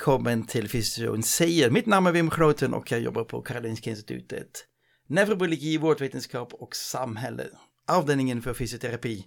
välkommen 0.00 0.46
till 0.46 0.68
Fysioterapi 0.68 1.22
säger. 1.22 1.70
Mitt 1.70 1.86
namn 1.86 2.06
är 2.06 2.12
Wim 2.12 2.28
Groten 2.28 2.74
och 2.74 2.92
jag 2.92 3.00
jobbar 3.00 3.24
på 3.24 3.42
Karolinska 3.42 3.90
Institutet. 3.90 4.66
Neurobiologi, 5.06 5.78
vårdvetenskap 5.78 6.54
och 6.54 6.76
samhälle. 6.76 7.44
Avdelningen 7.88 8.42
för 8.42 8.54
fysioterapi. 8.54 9.24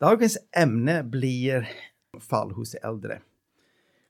Dagens 0.00 0.38
ämne 0.56 1.02
blir 1.02 1.68
fall 2.30 2.50
hos 2.50 2.74
äldre. 2.74 3.20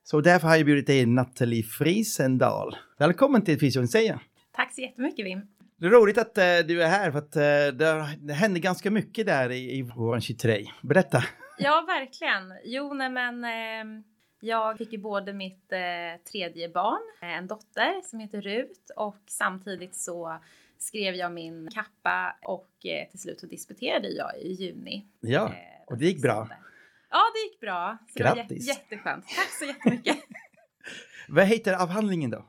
Så 0.05 0.20
därför 0.20 0.48
har 0.48 0.56
jag 0.56 0.66
bjudit 0.66 0.88
in 0.88 1.14
Nathalie 1.14 1.62
Friesendal. 1.62 2.77
Välkommen 2.98 3.45
till 3.45 3.61
Fysioterapi 3.61 3.88
säger. 3.88 4.19
Tack 4.52 4.75
så 4.75 4.80
jättemycket 4.80 5.27
Wim. 5.27 5.41
Det 5.77 5.86
är 5.86 5.91
roligt 5.91 6.19
att 6.19 6.38
uh, 6.38 6.66
du 6.69 6.83
är 6.83 6.88
här 6.88 7.11
för 7.11 7.19
att 7.19 7.36
uh, 7.36 7.78
det, 7.78 8.16
det 8.19 8.34
hände 8.34 8.61
ganska 8.61 8.91
mycket 8.91 9.27
där 9.27 9.50
i, 9.50 9.78
i 9.78 9.83
våren 9.83 10.20
23. 10.20 10.66
Berätta. 10.83 11.25
Ja, 11.59 11.84
verkligen. 11.86 12.42
Jo, 12.64 12.95
nej 12.95 13.11
men 13.11 13.45
eh, 13.45 14.02
jag 14.41 14.78
fick 14.78 14.92
ju 14.92 14.98
både 14.98 15.33
mitt 15.33 15.73
eh, 15.73 16.23
tredje 16.33 16.69
barn, 16.69 17.01
en 17.20 17.47
dotter 17.47 18.01
som 18.05 18.19
heter 18.20 18.41
Rut 18.41 18.91
och 18.97 19.23
samtidigt 19.27 19.97
så 19.97 20.38
skrev 20.78 21.14
jag 21.14 21.33
min 21.33 21.69
kappa 21.70 22.37
och 22.42 22.87
eh, 22.87 23.11
till 23.11 23.20
slut 23.20 23.41
så 23.41 23.47
disputerade 23.47 24.09
jag 24.09 24.37
i 24.37 24.52
juni. 24.52 25.06
Ja, 25.20 25.47
eh, 25.47 25.84
och 25.87 25.98
det 25.98 26.05
gick 26.05 26.23
bra. 26.23 26.48
Ja, 27.11 27.23
det 27.34 27.51
gick 27.51 27.61
bra. 27.61 27.98
Så 28.09 28.19
Grattis! 28.19 28.66
Det 28.66 28.72
var 28.72 28.78
jätteskönt. 28.78 29.25
Tack 29.28 29.50
så 29.59 29.64
jättemycket. 29.64 30.16
Vad 31.28 31.47
heter 31.47 31.83
avhandlingen 31.83 32.31
då? 32.31 32.44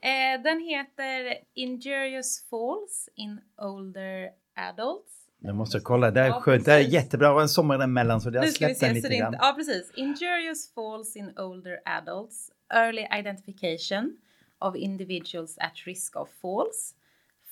Eh, 0.00 0.42
den 0.42 0.60
heter 0.60 1.38
Injurious 1.54 2.48
Falls 2.50 3.08
in 3.14 3.40
Older 3.56 4.30
Adults 4.54 5.23
jag 5.46 5.56
måste 5.56 5.80
kolla, 5.80 6.10
det 6.10 6.20
är 6.20 6.26
ja, 6.26 6.40
skönt. 6.40 6.64
Det 6.64 6.72
är 6.72 6.78
jättebra. 6.78 7.32
Och 7.32 7.42
en 7.42 7.48
sommar 7.48 7.78
emellan 7.78 8.20
så 8.20 8.30
det 8.30 8.38
har 8.38 8.46
släppt 8.46 8.80
den 8.80 8.94
lite 8.94 9.16
grann. 9.16 9.36
Ja, 9.40 9.54
precis. 9.56 9.90
Injurious 9.94 10.74
falls 10.74 11.16
in 11.16 11.38
older 11.38 11.78
adults. 11.84 12.50
Early 12.74 13.06
identification 13.20 14.16
of 14.58 14.76
individuals 14.76 15.58
at 15.58 15.72
risk 15.86 16.16
of 16.16 16.28
falls. 16.42 16.94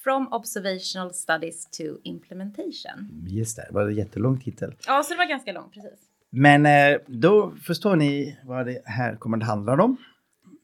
From 0.04 0.32
observational 0.32 1.14
studies 1.14 1.66
to 1.66 1.82
implementation. 2.02 3.26
Just 3.26 3.56
det, 3.56 3.66
det 3.68 3.74
var 3.74 3.88
en 3.88 3.94
jättelång 3.94 4.40
titel. 4.40 4.74
Ja, 4.86 5.02
så 5.02 5.12
det 5.12 5.18
var 5.18 5.26
ganska 5.26 5.52
lång, 5.52 5.70
precis. 5.70 6.00
Men 6.30 6.66
eh, 6.66 6.98
då 7.06 7.52
förstår 7.66 7.96
ni 7.96 8.38
vad 8.44 8.66
det 8.66 8.82
här 8.84 9.16
kommer 9.16 9.38
att 9.38 9.46
handla 9.46 9.82
om. 9.82 9.96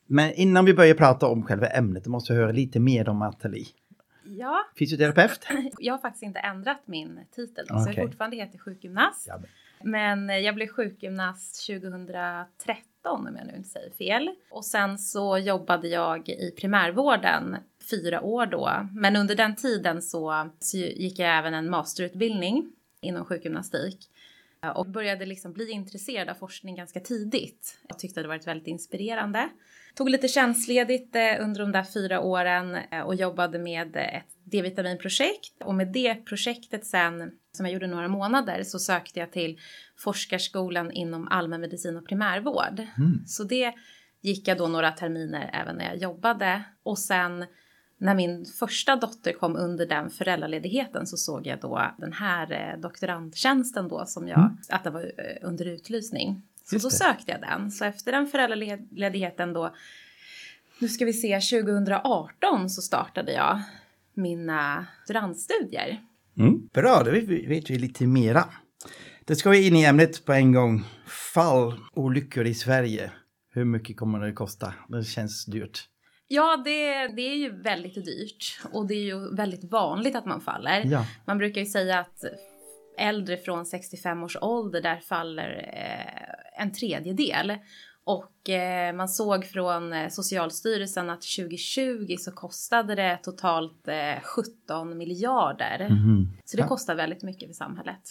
Men 0.07 0.33
innan 0.33 0.65
vi 0.65 0.75
börjar 0.75 0.95
prata 0.95 1.27
om 1.27 1.43
själva 1.43 1.67
ämnet, 1.67 2.05
då 2.05 2.11
måste 2.11 2.33
jag 2.33 2.41
höra 2.41 2.53
lite 2.53 2.81
mer 2.81 3.09
om 3.09 3.23
Atali. 3.23 3.67
Ja. 4.39 4.65
Fysioterapeut? 4.79 5.47
Jag 5.79 5.95
har 5.95 5.99
faktiskt 5.99 6.23
inte 6.23 6.39
ändrat 6.39 6.83
min 6.85 7.21
titel. 7.31 7.65
Okay. 7.65 7.79
Så 7.85 7.91
jag 7.91 8.07
fortfarande 8.09 8.37
heter 8.37 8.59
sjukgymnast. 8.59 9.27
Ja, 9.29 9.41
men. 9.83 10.29
jag 10.29 10.55
blev 10.55 10.69
sjukgymnast 10.69 11.67
2013 11.67 12.83
om 13.03 13.37
jag 13.37 13.47
nu 13.47 13.57
inte 13.57 13.69
säger 13.69 13.91
fel. 13.91 14.31
Och 14.51 14.65
sen 14.65 14.99
så 14.99 15.39
jobbade 15.39 15.89
jag 15.89 16.29
i 16.29 16.55
primärvården 16.57 17.57
fyra 17.91 18.23
år 18.23 18.47
då. 18.47 18.89
Men 18.93 19.17
under 19.17 19.35
den 19.35 19.57
tiden 19.57 20.03
så, 20.03 20.51
så 20.59 20.77
gick 20.77 21.19
jag 21.19 21.39
även 21.39 21.55
en 21.55 21.71
masterutbildning 21.71 22.73
inom 23.01 23.25
sjukgymnastik 23.25 24.11
och 24.75 24.87
började 24.87 25.27
liksom 25.27 25.53
bli 25.53 25.71
intresserad 25.71 26.29
av 26.29 26.35
forskning 26.35 26.77
ganska 26.77 27.01
tidigt. 27.01 27.79
Jag 27.89 27.99
tyckte 27.99 28.23
det 28.23 28.29
varit 28.29 28.47
väldigt 28.47 28.69
inspirerande. 28.69 29.49
Tog 29.99 30.11
lite 30.11 30.29
tjänstledigt 30.29 31.17
eh, 31.17 31.45
under 31.45 31.61
de 31.61 31.73
där 31.73 31.83
fyra 31.83 32.21
åren 32.21 32.75
eh, 32.75 33.01
och 33.01 33.15
jobbade 33.15 33.59
med 33.59 33.97
ett 33.97 34.25
D-vitaminprojekt. 34.45 35.63
Och 35.65 35.75
med 35.75 35.93
det 35.93 36.15
projektet 36.15 36.87
sen, 36.87 37.31
som 37.53 37.67
jag 37.67 37.73
gjorde 37.73 37.87
några 37.87 38.09
månader, 38.09 38.63
så 38.63 38.79
sökte 38.79 39.21
jag 39.21 39.33
till 39.33 39.59
forskarskolan 39.97 40.91
inom 40.93 41.29
allmänmedicin 41.29 41.97
och 41.97 42.07
primärvård. 42.07 42.87
Mm. 42.99 43.27
Så 43.27 43.45
det 43.45 43.75
gick 44.21 44.49
jag 44.49 44.59
då 44.59 44.67
några 44.67 44.91
terminer 44.91 45.51
även 45.63 45.77
när 45.77 45.85
jag 45.85 45.97
jobbade. 45.97 46.63
Och 46.83 46.99
sen 46.99 47.45
när 47.99 48.15
min 48.15 48.45
första 48.45 48.97
dotter 48.97 49.33
kom 49.33 49.57
under 49.57 49.87
den 49.87 50.11
föräldraledigheten 50.11 51.07
så 51.07 51.17
såg 51.17 51.47
jag 51.47 51.61
då 51.61 51.83
den 51.99 52.13
här 52.13 52.53
eh, 52.53 52.81
doktorandtjänsten 52.81 53.89
då 53.89 54.05
som 54.07 54.29
jag, 54.29 54.39
mm. 54.39 54.57
att 54.69 54.85
det 54.85 54.91
var 54.91 55.13
under 55.43 55.65
utlysning. 55.65 56.43
Så 56.71 56.79
då 56.79 56.91
sökte 56.91 57.33
jag 57.33 57.41
den. 57.41 57.71
Så 57.71 57.85
efter 57.85 58.13
den 58.13 58.27
föräldraledigheten 58.27 59.53
då, 59.53 59.75
nu 60.79 60.89
ska 60.89 61.05
vi 61.05 61.13
se, 61.13 61.41
2018 61.41 62.71
så 62.71 62.83
startade 62.83 63.33
jag 63.33 63.63
mina 64.15 64.87
doktorandstudier. 65.01 66.01
Mm, 66.39 66.69
bra, 66.73 67.03
då 67.05 67.11
vet 67.11 67.71
vi 67.71 67.79
lite 67.79 68.07
mera. 68.07 68.45
Då 69.25 69.35
ska 69.35 69.51
vi 69.51 69.67
in 69.67 69.77
i 69.77 69.85
ämnet 69.85 70.25
på 70.25 70.33
en 70.33 70.53
gång. 70.53 70.85
Fall, 71.35 71.75
olyckor 71.93 72.47
i 72.47 72.55
Sverige. 72.55 73.11
Hur 73.55 73.65
mycket 73.65 73.97
kommer 73.97 74.21
det 74.21 74.29
att 74.29 74.35
kosta? 74.35 74.75
Det 74.89 75.05
känns 75.05 75.47
dyrt. 75.47 75.89
Ja, 76.29 76.63
det, 76.65 77.09
det 77.09 77.23
är 77.23 77.37
ju 77.37 77.63
väldigt 77.63 77.95
dyrt 77.95 78.61
och 78.73 78.87
det 78.87 78.95
är 78.95 79.05
ju 79.05 79.35
väldigt 79.37 79.65
vanligt 79.65 80.17
att 80.17 80.27
man 80.27 80.41
faller. 80.41 80.83
Ja. 80.85 81.07
Man 81.27 81.39
brukar 81.39 81.61
ju 81.61 81.67
säga 81.67 81.99
att 81.99 82.25
äldre 82.99 83.37
från 83.37 83.67
65 83.67 84.23
års 84.23 84.37
ålder, 84.41 84.83
där 84.83 84.97
faller 84.97 85.71
eh, 85.75 86.38
en 86.59 86.73
tredjedel. 86.73 87.59
Och 88.05 88.51
eh, 88.51 88.95
man 88.95 89.09
såg 89.09 89.45
från 89.45 89.93
eh, 89.93 90.09
Socialstyrelsen 90.09 91.11
att 91.11 91.23
2020 91.23 92.17
så 92.19 92.33
kostade 92.33 92.95
det 92.95 93.19
totalt 93.23 93.89
eh, 93.89 94.23
17 94.23 94.99
miljarder. 94.99 95.81
Mm. 95.81 96.29
Så 96.45 96.57
det 96.57 96.63
kostar 96.63 96.95
väldigt 96.95 97.23
mycket 97.23 97.49
för 97.49 97.55
samhället. 97.55 98.03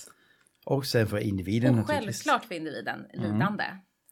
Och 0.65 0.85
sen 0.85 1.07
för 1.07 1.17
individen 1.17 1.79
Och 1.79 1.87
självklart 1.87 2.45
för 2.45 2.55
individen, 2.55 3.05
mm. 3.13 3.33
lidande. 3.33 3.63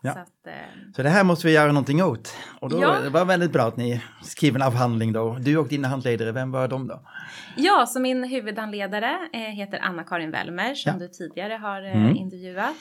Ja. 0.01 0.13
Så, 0.13 0.19
att, 0.19 0.47
eh... 0.47 0.53
så 0.95 1.03
det 1.03 1.09
här 1.09 1.23
måste 1.23 1.47
vi 1.47 1.53
göra 1.53 1.67
någonting 1.67 2.03
åt. 2.03 2.35
Och 2.61 2.69
då 2.69 2.81
ja. 2.81 2.99
det 3.01 3.09
var 3.09 3.25
väldigt 3.25 3.51
bra 3.51 3.63
att 3.63 3.77
ni 3.77 4.01
skrev 4.23 4.55
en 4.55 4.61
avhandling 4.61 5.13
då. 5.13 5.37
Du 5.41 5.57
och 5.57 5.67
dina 5.67 5.87
handledare, 5.87 6.31
vem 6.31 6.51
var 6.51 6.67
de 6.67 6.87
då? 6.87 7.01
Ja, 7.57 7.85
så 7.87 7.99
min 7.99 8.23
huvudhandledare 8.23 9.29
eh, 9.33 9.39
heter 9.39 9.79
Anna-Karin 9.79 10.31
Wellmer 10.31 10.75
som 10.75 10.91
ja. 10.91 10.99
du 10.99 11.07
tidigare 11.07 11.53
har 11.53 11.81
eh, 11.81 11.95
mm. 11.95 12.15
intervjuat. 12.15 12.75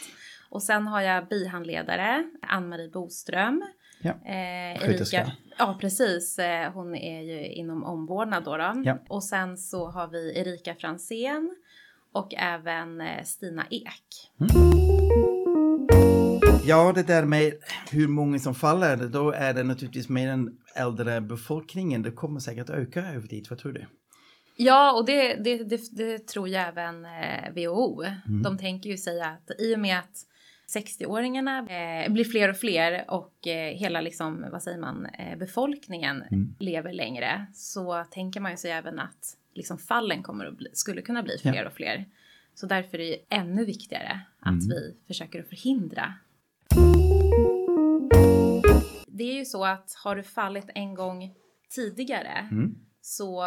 Och 0.54 0.62
sen 0.62 0.87
har 0.87 1.00
jag 1.00 1.28
bihandledare, 1.28 2.25
Ann-Marie 2.42 2.88
Boström. 2.88 3.65
Ja, 4.00 4.10
eh, 4.10 4.84
Erika, 4.84 5.32
ja 5.59 5.78
precis. 5.81 6.38
Eh, 6.38 6.72
hon 6.72 6.94
är 6.94 7.22
ju 7.22 7.47
inom 7.47 7.84
omvårdnad 7.84 8.44
då. 8.44 8.56
då. 8.56 8.82
Ja. 8.84 8.98
Och 9.09 9.25
sen 9.25 9.59
så 9.59 9.91
har 9.91 10.09
vi 10.09 10.38
Erika 10.38 10.75
Fransén 10.75 11.56
och 12.12 12.34
även 12.34 13.00
eh, 13.00 13.25
Stina 13.25 13.66
Ek. 13.70 14.31
Mm. 14.41 14.50
Ja, 16.64 16.93
det 16.94 17.03
där 17.03 17.25
med 17.25 17.53
hur 17.91 18.09
många 18.09 18.38
som 18.38 18.54
faller, 18.54 18.97
då 18.97 19.31
är 19.31 19.54
det 19.54 19.62
naturligtvis 19.62 20.09
med 20.09 20.28
den 20.28 20.59
äldre 20.76 21.20
befolkningen. 21.20 22.03
Det 22.03 22.10
kommer 22.10 22.41
säkert 22.41 22.70
att 22.70 22.76
öka 22.76 23.00
över 23.00 23.28
tid, 23.28 23.47
vad 23.50 23.59
tror 23.59 23.72
du? 23.72 23.87
Ja, 24.56 24.93
och 24.93 25.04
det, 25.06 25.34
det, 25.34 25.64
det, 25.64 25.81
det 25.93 26.26
tror 26.26 26.48
jag 26.48 26.69
även 26.69 27.04
eh, 27.04 27.53
WHO. 27.54 28.03
Mm. 28.03 28.43
De 28.43 28.59
tänker 28.59 28.91
ju 28.91 28.97
säga 28.97 29.26
att 29.26 29.60
i 29.60 29.75
och 29.75 29.81
med 29.81 29.98
att 29.98 30.26
60-åringarna 30.69 31.58
eh, 31.58 32.12
blir 32.12 32.25
fler 32.25 32.50
och 32.50 32.56
fler 32.56 33.04
och 33.08 33.47
eh, 33.47 33.76
hela 33.76 34.00
liksom, 34.00 34.47
vad 34.52 34.62
säger 34.62 34.78
man, 34.78 35.06
eh, 35.06 35.38
befolkningen 35.38 36.22
mm. 36.22 36.54
lever 36.58 36.92
längre 36.92 37.47
så 37.54 38.04
tänker 38.10 38.41
man 38.41 38.50
ju 38.50 38.56
sig 38.56 38.70
även 38.70 38.98
att 38.98 39.36
liksom, 39.54 39.78
fallen 39.78 40.22
kommer 40.22 40.47
att 40.47 40.56
bli, 40.56 40.70
skulle 40.72 41.02
kunna 41.02 41.22
bli 41.22 41.38
fler 41.38 41.54
ja. 41.54 41.66
och 41.66 41.72
fler. 41.72 42.04
Så 42.54 42.66
därför 42.66 43.00
är 43.00 43.10
det 43.10 43.36
ännu 43.36 43.64
viktigare 43.64 44.20
att 44.40 44.49
mm. 44.49 44.69
vi 44.69 44.96
försöker 45.06 45.40
att 45.40 45.49
förhindra 45.49 46.14
det 49.16 49.25
är 49.25 49.34
ju 49.34 49.44
så 49.44 49.64
att 49.64 49.94
har 50.05 50.16
du 50.16 50.22
fallit 50.22 50.70
en 50.75 50.94
gång 50.94 51.34
tidigare 51.75 52.49
mm. 52.50 52.75
så, 53.00 53.44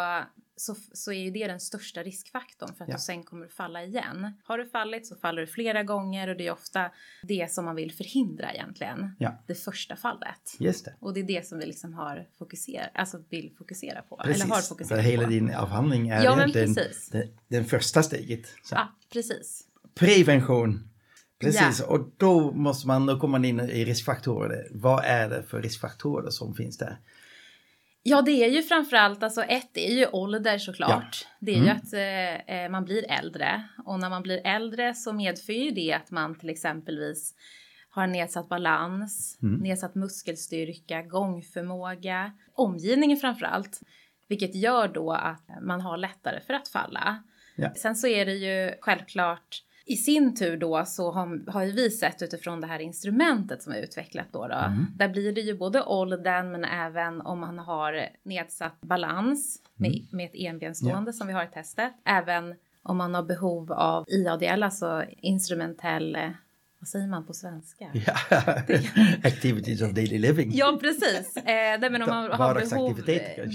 så, 0.60 0.76
så 0.92 1.12
är 1.12 1.20
ju 1.24 1.30
det 1.30 1.46
den 1.46 1.60
största 1.60 2.02
riskfaktorn 2.02 2.74
för 2.74 2.84
att 2.84 2.88
ja. 2.88 2.96
du 2.96 3.00
sen 3.00 3.22
kommer 3.22 3.46
att 3.46 3.52
falla 3.52 3.84
igen. 3.84 4.32
Har 4.44 4.58
du 4.58 4.66
fallit 4.66 5.06
så 5.06 5.16
faller 5.16 5.40
du 5.40 5.46
flera 5.46 5.82
gånger 5.82 6.28
och 6.28 6.36
det 6.36 6.46
är 6.46 6.52
ofta 6.52 6.90
det 7.22 7.52
som 7.52 7.64
man 7.64 7.76
vill 7.76 7.92
förhindra 7.92 8.52
egentligen. 8.52 9.16
Ja. 9.18 9.42
Det 9.46 9.54
första 9.54 9.96
fallet. 9.96 10.56
Just 10.58 10.84
det. 10.84 10.94
Och 11.00 11.14
det 11.14 11.20
är 11.20 11.24
det 11.24 11.46
som 11.46 11.58
vi 11.58 11.66
liksom 11.66 11.94
har 11.94 12.26
fokuserat, 12.38 12.90
alltså 12.94 13.22
vill 13.28 13.52
fokusera 13.58 14.02
på. 14.02 14.16
Precis. 14.16 14.42
Eller 14.42 14.54
har 14.54 14.62
fokuserat 14.62 15.00
så 15.00 15.10
hela 15.10 15.24
på. 15.24 15.30
din 15.30 15.54
avhandling 15.54 16.08
är 16.08 16.24
ja, 16.24 16.36
egentligen 16.36 16.74
den, 17.10 17.28
den, 17.48 17.64
första 17.64 18.02
steget. 18.02 18.46
Så. 18.62 18.74
Ja, 18.74 18.88
precis. 19.12 19.64
Prevention. 19.94 20.88
Precis, 21.40 21.80
ja. 21.80 21.86
och 21.86 22.10
då 22.16 22.52
måste 22.52 22.86
man, 22.86 23.06
då 23.06 23.20
kommer 23.20 23.32
man 23.32 23.44
in 23.44 23.60
i 23.60 23.84
riskfaktorer. 23.84 24.68
Vad 24.70 25.04
är 25.04 25.28
det 25.28 25.42
för 25.42 25.62
riskfaktorer 25.62 26.30
som 26.30 26.54
finns 26.54 26.78
där? 26.78 26.98
Ja, 28.02 28.22
det 28.22 28.44
är 28.44 28.50
ju 28.50 28.62
framförallt, 28.62 29.22
alltså 29.22 29.42
ett 29.42 29.76
är 29.76 29.92
ju 29.92 30.06
ålder 30.06 30.58
såklart. 30.58 31.26
Ja. 31.30 31.36
Det 31.40 31.52
är 31.52 31.56
mm. 31.56 31.66
ju 31.66 31.72
att 31.72 31.92
eh, 31.92 32.56
eh, 32.56 32.70
man 32.70 32.84
blir 32.84 33.10
äldre 33.10 33.68
och 33.86 34.00
när 34.00 34.10
man 34.10 34.22
blir 34.22 34.46
äldre 34.46 34.94
så 34.94 35.12
medför 35.12 35.52
ju 35.52 35.70
det 35.70 35.92
att 35.92 36.10
man 36.10 36.38
till 36.38 36.50
exempelvis 36.50 37.34
har 37.90 38.06
nedsatt 38.06 38.48
balans, 38.48 39.38
mm. 39.42 39.60
nedsatt 39.60 39.94
muskelstyrka, 39.94 41.02
gångförmåga, 41.02 42.32
omgivningen 42.54 43.16
framförallt. 43.16 43.80
Vilket 44.28 44.54
gör 44.54 44.88
då 44.88 45.12
att 45.12 45.48
man 45.62 45.80
har 45.80 45.96
lättare 45.96 46.40
för 46.40 46.54
att 46.54 46.68
falla. 46.68 47.22
Ja. 47.56 47.74
Sen 47.74 47.96
så 47.96 48.06
är 48.06 48.26
det 48.26 48.34
ju 48.34 48.74
självklart 48.80 49.62
i 49.88 49.96
sin 49.96 50.34
tur 50.34 50.56
då 50.56 50.84
så 50.86 51.10
har, 51.10 51.50
har 51.50 51.64
vi 51.64 51.90
sett 51.90 52.22
utifrån 52.22 52.60
det 52.60 52.66
här 52.66 52.78
instrumentet 52.78 53.62
som 53.62 53.72
är 53.72 53.82
utvecklat 53.82 54.26
då, 54.32 54.48
då 54.48 54.54
mm. 54.54 54.86
där 54.96 55.08
blir 55.08 55.32
det 55.32 55.40
ju 55.40 55.58
både 55.58 55.82
åldern 55.82 56.50
men 56.50 56.64
även 56.64 57.20
om 57.20 57.40
man 57.40 57.58
har 57.58 58.08
nedsatt 58.22 58.80
balans 58.80 59.62
med, 59.74 59.90
mm. 59.90 60.06
med 60.10 60.26
ett 60.26 60.34
enbensstående 60.34 61.10
yeah. 61.10 61.16
som 61.16 61.26
vi 61.26 61.32
har 61.32 61.44
i 61.44 61.48
testet. 61.48 61.92
Även 62.04 62.54
om 62.82 62.96
man 62.96 63.14
har 63.14 63.22
behov 63.22 63.72
av 63.72 64.04
IADL, 64.08 64.62
alltså 64.62 65.04
instrumentell 65.08 66.18
vad 66.80 66.88
säger 66.88 67.06
man 67.06 67.26
på 67.26 67.32
svenska? 67.32 67.90
Ja, 68.06 68.14
activities 69.24 69.82
of 69.82 69.92
daily 69.92 70.18
living. 70.18 70.50
Ja, 70.54 70.78
precis. 70.80 71.36
Eh, 71.36 71.80
men 71.80 72.02
om 72.02 72.08
man 72.08 72.32
har 72.32 72.54
behov, 72.54 73.00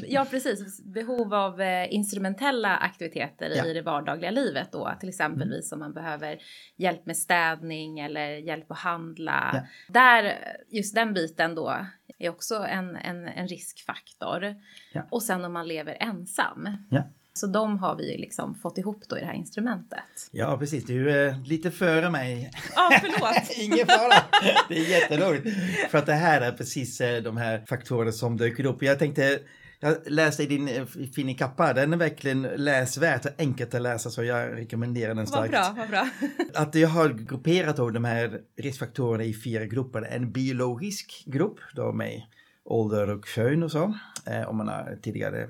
ja, 0.07 0.25
precis. 0.25 0.83
behov 0.83 1.33
av 1.33 1.61
eh, 1.61 1.93
instrumentella 1.93 2.77
aktiviteter 2.77 3.53
ja. 3.55 3.65
i 3.65 3.73
det 3.73 3.81
vardagliga 3.81 4.31
livet 4.31 4.71
då, 4.71 4.93
till 4.99 5.09
exempelvis 5.09 5.71
mm. 5.71 5.81
om 5.81 5.85
man 5.85 5.93
behöver 5.93 6.37
hjälp 6.77 7.05
med 7.05 7.17
städning 7.17 7.99
eller 7.99 8.29
hjälp 8.29 8.71
att 8.71 8.77
handla. 8.77 9.49
Ja. 9.53 9.93
Där, 9.93 10.37
just 10.69 10.95
den 10.95 11.13
biten 11.13 11.55
då 11.55 11.85
är 12.19 12.29
också 12.29 12.55
en, 12.55 12.95
en, 12.95 13.27
en 13.27 13.47
riskfaktor. 13.47 14.55
Ja. 14.93 15.07
Och 15.11 15.23
sen 15.23 15.45
om 15.45 15.53
man 15.53 15.67
lever 15.67 15.97
ensam. 15.99 16.77
Ja. 16.89 17.03
Så 17.35 17.47
de 17.47 17.79
har 17.79 17.95
vi 17.95 18.17
liksom 18.17 18.55
fått 18.55 18.77
ihop 18.77 19.03
då 19.09 19.17
i 19.17 19.19
det 19.19 19.25
här 19.25 19.33
instrumentet. 19.33 20.29
Ja, 20.31 20.57
precis. 20.57 20.85
Du 20.85 21.11
är 21.11 21.35
lite 21.45 21.71
före 21.71 22.09
mig. 22.09 22.51
Ja, 22.75 22.87
ah, 22.87 22.99
förlåt. 23.01 23.57
Ingen 23.57 23.87
fara. 23.87 24.23
Det 24.69 24.77
är 24.77 24.89
jätteroligt. 24.89 25.57
För 25.89 25.97
att 25.97 26.05
det 26.05 26.13
här 26.13 26.41
är 26.41 26.51
precis 26.51 27.01
eh, 27.01 27.23
de 27.23 27.37
här 27.37 27.65
faktorerna 27.67 28.11
som 28.11 28.37
dyker 28.37 28.65
upp. 28.65 28.83
Jag 28.83 28.99
tänkte 28.99 29.39
jag 29.83 29.97
läste 30.05 30.43
i 30.43 30.45
din 30.45 30.67
eh, 30.67 30.85
Finikappa, 31.15 31.73
den 31.73 31.93
är 31.93 31.97
verkligen 31.97 32.41
läsvärd 32.41 33.25
och 33.25 33.31
enkelt 33.37 33.73
att 33.73 33.81
läsa 33.81 34.09
så 34.09 34.23
jag 34.23 34.57
rekommenderar 34.57 35.15
den 35.15 35.27
starkt. 35.27 35.53
Vad 35.53 35.75
bra, 35.75 35.75
vad 35.77 35.89
bra. 35.89 36.09
Att 36.53 36.75
jag 36.75 36.89
har 36.89 37.09
grupperat 37.09 37.77
då 37.77 37.89
de 37.89 38.05
här 38.05 38.41
riskfaktorerna 38.57 39.23
i 39.23 39.33
fyra 39.33 39.65
grupper. 39.65 40.01
En 40.01 40.31
biologisk 40.31 41.23
grupp, 41.25 41.59
då 41.75 41.91
med 41.91 42.21
ålder 42.65 43.09
och 43.09 43.25
kön 43.25 43.63
och 43.63 43.71
så, 43.71 43.93
eh, 44.25 44.49
om 44.49 44.57
man 44.57 44.67
har 44.67 44.99
tidigare 45.01 45.43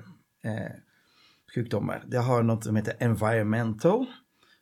eh, 0.44 0.72
sjukdomar. 1.54 2.04
Det 2.06 2.18
har 2.18 2.42
något 2.42 2.64
som 2.64 2.76
heter 2.76 2.94
environmental. 2.98 4.06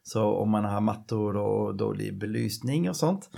Så 0.03 0.25
om 0.25 0.51
man 0.51 0.65
har 0.65 0.81
mattor 0.81 1.37
och 1.37 1.77
dålig 1.77 2.19
belysning 2.19 2.91
och 2.91 2.97
sånt. 2.97 3.31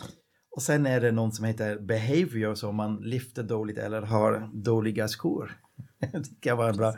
Och 0.57 0.63
sen 0.63 0.87
är 0.87 1.01
det 1.01 1.13
något 1.13 1.35
som 1.35 1.45
heter 1.45 1.79
behavior, 1.79 2.55
så 2.55 2.69
om 2.69 2.77
man 2.77 2.97
lyfter 2.97 3.43
dåligt 3.43 3.79
eller 3.79 4.03
har 4.03 4.51
dåliga 4.53 5.09
skor. 5.09 5.57
det 6.13 6.41
kan 6.41 6.57
vara 6.57 6.73
bra. 6.73 6.95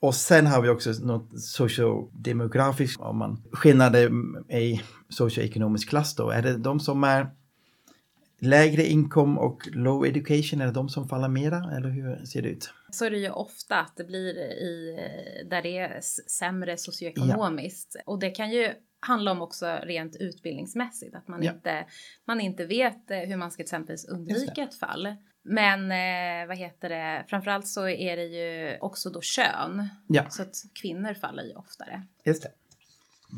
Och 0.00 0.14
sen 0.14 0.46
har 0.46 0.62
vi 0.62 0.68
också 0.68 0.92
något 1.02 1.40
sociodemografiskt, 1.40 3.00
om 3.00 3.18
man 3.18 3.42
skillnader 3.52 4.10
i 4.52 4.82
socioekonomisk 5.08 5.88
klass 5.88 6.14
då. 6.14 6.30
Är 6.30 6.42
det 6.42 6.56
de 6.56 6.80
som 6.80 7.04
är 7.04 7.30
lägre 8.38 8.82
inkom 8.86 9.38
och 9.38 9.68
low 9.72 10.06
education, 10.06 10.60
är 10.60 10.66
det 10.66 10.72
de 10.72 10.88
som 10.88 11.08
faller 11.08 11.28
mera 11.28 11.76
eller 11.76 11.88
hur 11.88 12.24
ser 12.24 12.42
det 12.42 12.48
ut? 12.48 12.70
Så 12.90 13.04
är 13.04 13.10
det 13.10 13.18
ju 13.18 13.30
ofta 13.30 13.80
att 13.80 13.96
det 13.96 14.04
blir 14.04 14.38
i, 14.38 14.98
där 15.50 15.62
det 15.62 15.78
är 15.78 16.00
sämre 16.30 16.76
socioekonomiskt. 16.76 17.94
Ja. 17.94 18.02
Och 18.06 18.18
det 18.18 18.30
kan 18.30 18.50
ju 18.50 18.72
handla 19.00 19.30
om 19.30 19.42
också 19.42 19.78
rent 19.82 20.16
utbildningsmässigt, 20.16 21.14
att 21.14 21.28
man, 21.28 21.42
ja. 21.42 21.52
inte, 21.52 21.86
man 22.24 22.40
inte 22.40 22.64
vet 22.64 23.10
eh, 23.10 23.18
hur 23.18 23.36
man 23.36 23.50
ska 23.50 23.56
till 23.56 23.64
exempel 23.64 23.96
undvika 24.08 24.62
ett 24.62 24.74
fall. 24.74 25.14
Men 25.42 25.80
eh, 25.92 26.48
vad 26.48 26.56
heter 26.56 26.88
det, 26.88 27.24
framförallt 27.28 27.68
så 27.68 27.88
är 27.88 28.16
det 28.16 28.24
ju 28.24 28.78
också 28.80 29.10
då 29.10 29.20
kön. 29.20 29.88
Ja. 30.06 30.30
Så 30.30 30.42
att 30.42 30.54
kvinnor 30.82 31.14
faller 31.14 31.42
ju 31.42 31.54
oftare. 31.54 32.02
Just 32.24 32.42
det. 32.42 32.50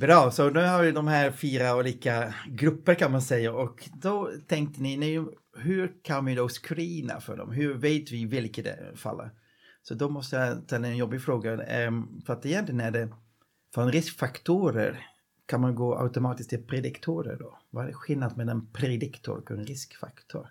Bra, 0.01 0.31
så 0.31 0.51
nu 0.51 0.61
har 0.61 0.83
vi 0.83 0.93
de 0.93 1.07
här 1.07 1.31
fyra 1.31 1.77
olika 1.77 2.35
grupper 2.49 2.95
kan 2.95 3.13
man 3.13 3.23
säga 3.23 3.53
och 3.53 3.89
då 3.95 4.31
tänkte 4.47 4.83
ni, 4.83 4.97
ni 4.97 5.27
hur 5.57 5.93
kan 6.03 6.25
vi 6.25 6.35
då 6.35 6.49
screena 6.49 7.21
för 7.21 7.37
dem? 7.37 7.53
Hur 7.53 7.75
vet 7.75 8.11
vi 8.11 8.25
vilka 8.25 8.63
det 8.63 8.79
faller? 8.95 9.31
Så 9.83 9.95
då 9.95 10.09
måste 10.09 10.37
jag 10.37 10.63
ställa 10.63 10.89
en 10.89 10.97
jobbig 10.97 11.23
fråga, 11.23 11.63
ehm, 11.63 12.23
för 12.27 12.33
att 12.33 12.47
egentligen 12.47 12.81
är 12.81 12.91
det 12.91 13.09
från 13.75 13.93
riskfaktorer 13.93 15.07
kan 15.47 15.61
man 15.61 15.75
gå 15.75 15.99
automatiskt 15.99 16.51
till 16.51 16.63
prediktorer 16.63 17.37
då? 17.37 17.59
Vad 17.71 17.89
är 17.89 17.93
skillnaden 17.93 18.37
mellan 18.37 18.57
en 18.57 18.67
prediktor 18.73 19.39
och 19.39 19.51
en 19.51 19.65
riskfaktor? 19.65 20.49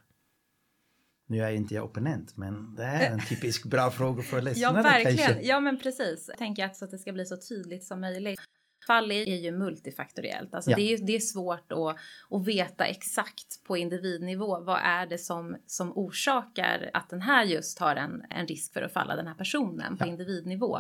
Nu 1.28 1.40
är 1.40 1.52
inte 1.52 1.76
jag 1.76 1.86
opponent, 1.86 2.38
men 2.38 2.76
det 2.76 2.84
är 2.84 3.12
en 3.12 3.20
typisk 3.20 3.66
bra 3.66 3.92
fråga 3.92 4.24
för 4.24 4.42
lyssnarna. 4.42 4.80
Ja, 4.80 4.84
verkligen. 4.84 5.18
Kanske. 5.18 5.48
Ja, 5.48 5.60
men 5.60 5.80
precis. 5.80 6.26
Jag 6.28 6.38
tänker 6.38 6.66
att, 6.66 6.76
så 6.76 6.86
att 6.86 6.92
det 6.92 6.98
ska 6.98 7.12
bli 7.12 7.26
så 7.26 7.38
tydligt 7.38 7.84
som 7.84 8.02
möjligt. 8.02 8.40
Fall 8.88 9.12
är 9.12 9.36
ju 9.36 9.52
multifaktoriellt. 9.52 10.56
Alltså 10.56 10.72
ja. 10.72 10.78
det, 10.78 10.94
är, 10.94 10.98
det 10.98 11.16
är 11.16 11.20
svårt 11.20 11.72
att, 11.72 11.96
att 12.32 12.48
veta 12.48 12.86
exakt 12.86 13.64
på 13.64 13.78
individnivå 13.78 14.60
vad 14.60 14.80
är 14.84 15.06
det 15.06 15.18
som, 15.18 15.58
som 15.66 15.92
orsakar 15.98 16.90
att 16.94 17.10
den 17.10 17.22
här 17.22 17.44
just 17.44 17.80
har 17.80 17.96
en, 17.96 18.24
en 18.30 18.48
risk 18.48 18.74
för 18.74 18.82
att 18.82 18.94
falla, 18.94 19.16
den 19.16 19.28
här 19.28 19.36
personen 19.36 19.98
på 19.98 20.06
ja. 20.06 20.10
individnivå. 20.10 20.80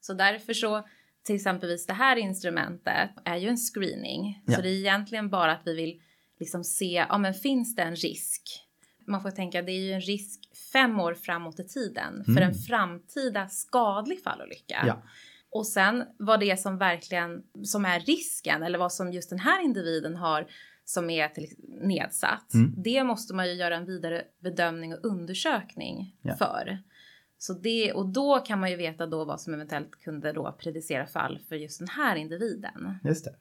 Så 0.00 0.14
därför 0.14 0.52
så 0.52 0.88
till 1.24 1.34
exempelvis 1.34 1.86
det 1.86 1.92
här 1.92 2.16
instrumentet 2.16 3.10
är 3.24 3.36
ju 3.36 3.48
en 3.48 3.56
screening. 3.56 4.42
Ja. 4.46 4.54
Så 4.54 4.62
det 4.62 4.68
är 4.68 4.78
egentligen 4.78 5.30
bara 5.30 5.52
att 5.52 5.62
vi 5.64 5.74
vill 5.74 6.02
liksom 6.40 6.64
se, 6.64 7.06
ja 7.08 7.18
men 7.18 7.34
finns 7.34 7.76
det 7.76 7.82
en 7.82 7.96
risk? 7.96 8.42
Man 9.06 9.22
får 9.22 9.30
tänka, 9.30 9.62
det 9.62 9.72
är 9.72 9.80
ju 9.80 9.92
en 9.92 10.00
risk 10.00 10.40
fem 10.72 11.00
år 11.00 11.14
framåt 11.14 11.60
i 11.60 11.64
tiden 11.64 12.14
mm. 12.14 12.34
för 12.34 12.40
en 12.40 12.54
framtida 12.54 13.48
skadlig 13.48 14.22
fallolycka. 14.22 14.84
Ja. 14.86 15.02
Och 15.54 15.66
sen 15.66 16.04
vad 16.18 16.40
det 16.40 16.50
är 16.50 16.56
som 16.56 16.78
verkligen 16.78 17.42
som 17.64 17.84
är 17.84 18.00
risken 18.00 18.62
eller 18.62 18.78
vad 18.78 18.92
som 18.92 19.12
just 19.12 19.30
den 19.30 19.38
här 19.38 19.64
individen 19.64 20.16
har 20.16 20.46
som 20.84 21.10
är 21.10 21.28
till, 21.28 21.48
nedsatt. 21.80 22.54
Mm. 22.54 22.74
Det 22.76 23.04
måste 23.04 23.34
man 23.34 23.48
ju 23.48 23.54
göra 23.54 23.76
en 23.76 23.84
vidare 23.84 24.22
bedömning 24.42 24.94
och 24.94 25.04
undersökning 25.04 26.16
ja. 26.22 26.34
för. 26.34 26.78
Så 27.38 27.52
det, 27.52 27.92
och 27.92 28.08
då 28.08 28.38
kan 28.38 28.60
man 28.60 28.70
ju 28.70 28.76
veta 28.76 29.06
då 29.06 29.24
vad 29.24 29.40
som 29.40 29.54
eventuellt 29.54 30.00
kunde 30.04 30.32
då 30.32 30.56
predicera 30.58 31.06
fall 31.06 31.40
för 31.48 31.56
just 31.56 31.78
den 31.78 31.88
här 31.88 32.16
individen. 32.16 32.98
Just 33.04 33.24
det. 33.24 33.34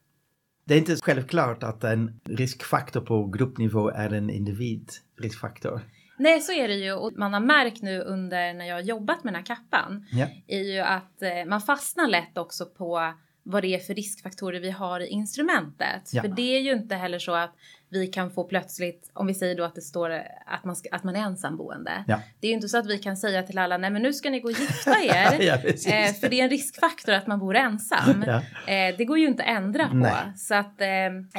Det 0.66 0.74
är 0.74 0.78
inte 0.78 0.96
självklart 0.96 1.64
att 1.64 1.84
en 1.84 2.20
riskfaktor 2.24 3.02
på 3.02 3.28
gruppnivå 3.28 3.90
är 3.90 4.14
en 4.14 4.30
individriskfaktor. 4.30 5.82
Nej, 6.18 6.42
så 6.42 6.52
är 6.52 6.68
det 6.68 6.76
ju. 6.76 6.94
Och 6.94 7.14
man 7.16 7.34
har 7.34 7.40
märkt 7.40 7.82
nu 7.82 8.00
under 8.02 8.54
när 8.54 8.66
jag 8.66 8.76
har 8.76 8.82
jobbat 8.82 9.24
med 9.24 9.34
den 9.34 9.40
här 9.40 9.46
kappan 9.46 10.06
ja. 10.12 10.28
är 10.48 10.60
ju 10.60 10.80
att 10.80 11.22
eh, 11.22 11.46
man 11.48 11.62
fastnar 11.62 12.08
lätt 12.08 12.38
också 12.38 12.66
på 12.66 13.14
vad 13.44 13.64
det 13.64 13.76
är 13.76 13.80
för 13.80 13.96
riskfaktorer 13.96 14.60
vi 14.60 14.72
har 14.72 15.00
i 15.00 15.08
instrumentet. 15.08 16.10
Ja. 16.14 16.22
För 16.22 16.30
det 16.30 16.56
är 16.56 16.60
ju 16.60 16.72
inte 16.72 16.96
heller 16.96 17.20
så 17.20 17.34
att 17.34 17.56
vi 17.94 18.08
kan 18.08 18.32
få 18.32 18.44
plötsligt, 18.44 19.12
om 19.14 19.28
vi 19.28 19.34
säger 19.34 19.56
då 19.56 19.64
att 19.64 19.76
det 19.76 19.82
står 19.82 20.10
att 20.46 20.64
man, 20.64 20.76
ska, 20.76 20.90
att 20.92 21.04
man 21.04 21.16
är 21.16 21.20
ensamboende. 21.20 22.04
Ja. 22.08 22.22
Det 22.40 22.48
är 22.48 22.50
ju 22.50 22.56
inte 22.56 22.70
så 22.70 22.78
att 22.78 22.88
vi 22.88 22.98
kan 22.98 23.18
säga 23.18 23.44
till 23.44 23.58
alla, 23.58 23.78
nej 23.78 23.90
men 23.90 24.02
nu 24.02 24.14
ska 24.14 24.30
ni 24.30 24.40
gå 24.40 24.50
och 24.50 24.60
gifta 24.60 24.92
er. 25.04 25.42
ja, 25.42 25.56
eh, 25.56 26.14
för 26.14 26.30
det 26.30 26.40
är 26.40 26.44
en 26.44 26.50
riskfaktor 26.50 27.14
att 27.14 27.28
man 27.28 27.40
bor 27.40 27.56
ensam. 27.56 28.24
Ja. 28.28 28.36
Eh, 28.74 28.98
det 28.98 29.06
går 29.06 29.20
ju 29.20 29.28
inte 29.28 29.44
att 29.44 29.50
ändra 29.50 29.88
på. 29.88 29.96
Nej. 29.96 30.38
Så 30.38 30.56
att 30.56 30.82
eh, 30.82 30.88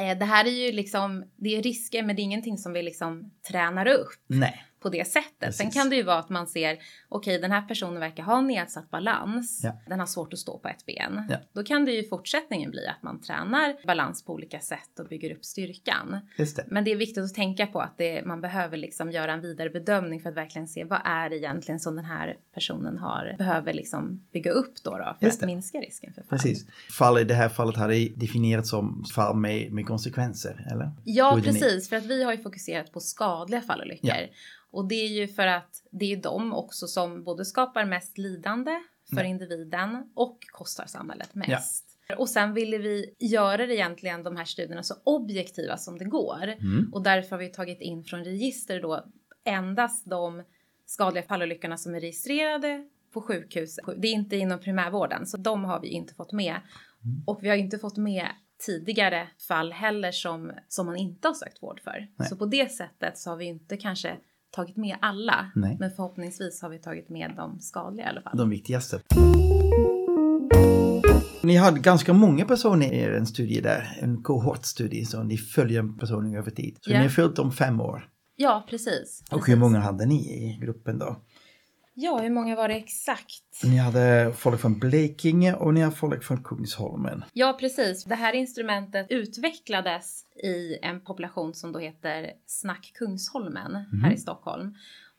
eh 0.07 0.17
det 0.19 0.25
här 0.25 0.45
är 0.45 0.65
ju 0.65 0.71
liksom, 0.71 1.25
det 1.35 1.57
är 1.57 1.61
risker 1.61 2.03
men 2.03 2.15
det 2.15 2.21
är 2.21 2.23
ingenting 2.23 2.57
som 2.57 2.73
vi 2.73 2.83
liksom 2.83 3.31
tränar 3.47 3.87
upp. 3.87 4.09
Nej 4.27 4.65
på 4.85 4.89
det 4.89 5.07
sättet. 5.07 5.39
Precis. 5.39 5.57
Sen 5.57 5.71
kan 5.71 5.89
det 5.89 5.95
ju 5.95 6.03
vara 6.03 6.19
att 6.19 6.29
man 6.29 6.47
ser, 6.47 6.77
okej 7.15 7.31
okay, 7.31 7.41
den 7.41 7.51
här 7.51 7.61
personen 7.61 7.99
verkar 7.99 8.23
ha 8.23 8.41
nedsatt 8.41 8.91
balans, 8.91 9.61
ja. 9.63 9.71
den 9.87 9.99
har 9.99 10.07
svårt 10.07 10.33
att 10.33 10.39
stå 10.39 10.57
på 10.57 10.67
ett 10.67 10.85
ben. 10.85 11.25
Ja. 11.29 11.37
Då 11.53 11.63
kan 11.63 11.85
det 11.85 11.91
ju 11.91 11.99
i 11.99 12.07
fortsättningen 12.07 12.71
bli 12.71 12.87
att 12.87 13.03
man 13.03 13.21
tränar 13.21 13.85
balans 13.87 14.25
på 14.25 14.33
olika 14.33 14.59
sätt 14.59 14.99
och 14.99 15.07
bygger 15.07 15.31
upp 15.31 15.45
styrkan. 15.45 16.19
Det. 16.37 16.65
Men 16.67 16.83
det 16.83 16.91
är 16.91 16.95
viktigt 16.95 17.23
att 17.23 17.33
tänka 17.33 17.67
på 17.67 17.79
att 17.79 17.97
det, 17.97 18.25
man 18.25 18.41
behöver 18.41 18.77
liksom 18.77 19.11
göra 19.11 19.33
en 19.33 19.41
vidare 19.41 19.69
bedömning 19.69 20.21
för 20.21 20.29
att 20.29 20.35
verkligen 20.35 20.67
se 20.67 20.83
vad 20.83 20.99
är 21.05 21.29
det 21.29 21.37
egentligen 21.37 21.79
som 21.79 21.95
den 21.95 22.05
här 22.05 22.37
personen 22.53 22.97
har, 22.97 23.35
behöver 23.37 23.73
liksom 23.73 24.25
bygga 24.31 24.51
upp 24.51 24.83
då, 24.83 24.97
då 24.97 25.15
för 25.19 25.27
att 25.27 25.41
minska 25.41 25.77
risken 25.77 26.13
för 26.13 26.21
fall. 26.21 26.29
Precis. 26.29 26.65
Fall 26.97 27.17
i 27.17 27.23
det 27.23 27.33
här 27.33 27.49
fallet 27.49 27.75
har 27.75 27.89
det 27.89 28.11
definierats 28.15 28.69
som 28.69 29.05
fall 29.15 29.35
med, 29.35 29.71
med 29.71 29.85
konsekvenser, 29.85 30.67
eller? 30.71 30.91
Ja, 31.03 31.39
precis, 31.43 31.89
för 31.89 31.95
att 31.95 32.05
vi 32.05 32.23
har 32.23 32.31
ju 32.31 32.37
fokuserat 32.37 32.91
på 32.91 32.99
skadliga 32.99 33.61
fallolyckor. 33.61 34.09
Ja. 34.09 34.27
Och 34.75 34.87
det 34.87 34.95
är 34.95 35.07
ju 35.07 35.27
för 35.27 35.47
att 35.47 35.83
det 35.91 36.13
är 36.13 36.17
de 36.17 36.53
också 36.53 36.87
som 36.87 37.04
både 37.07 37.45
skapar 37.45 37.85
mest 37.85 38.17
lidande 38.17 38.71
för 39.09 39.15
Nej. 39.15 39.29
individen 39.29 40.11
och 40.13 40.37
kostar 40.51 40.85
samhället 40.85 41.35
mest. 41.35 41.97
Ja. 42.07 42.15
Och 42.17 42.29
sen 42.29 42.53
ville 42.53 42.77
vi 42.77 43.15
göra 43.19 43.65
det 43.65 43.75
egentligen 43.75 44.23
de 44.23 44.35
här 44.35 44.45
studierna 44.45 44.83
så 44.83 44.95
objektiva 45.03 45.77
som 45.77 45.97
det 45.97 46.05
går. 46.05 46.43
Mm. 46.43 46.89
Och 46.93 47.03
därför 47.03 47.29
har 47.29 47.37
vi 47.37 47.47
tagit 47.49 47.81
in 47.81 48.03
från 48.03 48.23
register 48.23 48.81
då 48.81 49.05
endast 49.45 50.09
de 50.09 50.43
skadliga 50.85 51.23
fallolyckorna 51.23 51.77
som 51.77 51.95
är 51.95 51.99
registrerade 51.99 52.89
på 53.13 53.21
sjukhus. 53.21 53.79
Det 53.97 54.07
är 54.07 54.11
inte 54.11 54.35
inom 54.35 54.59
primärvården, 54.59 55.25
så 55.25 55.37
de 55.37 55.63
har 55.63 55.79
vi 55.79 55.87
inte 55.87 56.13
fått 56.13 56.31
med. 56.31 56.55
Mm. 57.03 57.23
Och 57.25 57.43
vi 57.43 57.49
har 57.49 57.55
inte 57.55 57.79
fått 57.79 57.97
med 57.97 58.27
tidigare 58.65 59.27
fall 59.47 59.71
heller 59.71 60.11
som, 60.11 60.51
som 60.67 60.85
man 60.85 60.97
inte 60.97 61.27
har 61.27 61.35
sökt 61.35 61.63
vård 61.63 61.81
för. 61.83 62.07
Nej. 62.15 62.29
Så 62.29 62.37
på 62.37 62.45
det 62.45 62.71
sättet 62.71 63.17
så 63.17 63.29
har 63.29 63.37
vi 63.37 63.45
inte 63.45 63.77
kanske 63.77 64.17
tagit 64.55 64.77
med 64.77 64.97
alla. 65.01 65.51
Nej. 65.55 65.77
Men 65.79 65.91
förhoppningsvis 65.91 66.61
har 66.61 66.69
vi 66.69 66.79
tagit 66.79 67.09
med 67.09 67.33
de 67.37 67.59
skadliga 67.59 68.05
i 68.05 68.09
alla 68.09 68.21
fall. 68.21 68.37
De 68.37 68.49
viktigaste. 68.49 68.99
Ni 71.43 71.55
hade 71.55 71.79
ganska 71.79 72.13
många 72.13 72.45
personer 72.45 72.93
i 72.93 72.99
er 72.99 73.25
studie 73.25 73.61
där, 73.61 73.97
en 74.01 74.23
kohortstudie, 74.23 75.05
så 75.05 75.23
ni 75.23 75.37
följer 75.37 75.99
personer 75.99 76.37
över 76.37 76.51
tid. 76.51 76.77
Så 76.81 76.89
yeah. 76.89 77.01
ni 77.01 77.07
har 77.07 77.11
följt 77.11 77.35
dem 77.35 77.51
fem 77.51 77.81
år. 77.81 78.09
Ja, 78.35 78.65
precis. 78.69 79.23
Och 79.31 79.37
precis. 79.37 79.49
hur 79.49 79.59
många 79.59 79.79
hade 79.79 80.05
ni 80.05 80.15
i 80.15 80.59
gruppen 80.61 80.99
då? 80.99 81.21
Ja, 81.97 82.19
hur 82.19 82.29
många 82.29 82.55
var 82.55 82.67
det 82.67 82.75
exakt? 82.75 83.63
Ni 83.63 83.77
hade 83.77 84.33
folk 84.37 84.61
från 84.61 84.79
Blekinge 84.79 85.53
och 85.53 85.73
ni 85.73 85.81
har 85.81 85.91
folk 85.91 86.23
från 86.23 86.43
Kungsholmen. 86.43 87.23
Ja, 87.33 87.57
precis. 87.59 88.03
Det 88.03 88.15
här 88.15 88.33
instrumentet 88.33 89.07
utvecklades 89.09 90.23
i 90.43 90.77
en 90.81 91.01
population 91.01 91.53
som 91.53 91.71
då 91.71 91.79
heter 91.79 92.31
Snack 92.45 92.91
Kungsholmen 92.95 93.75
mm. 93.75 94.03
här 94.03 94.13
i 94.13 94.17
Stockholm. 94.17 94.75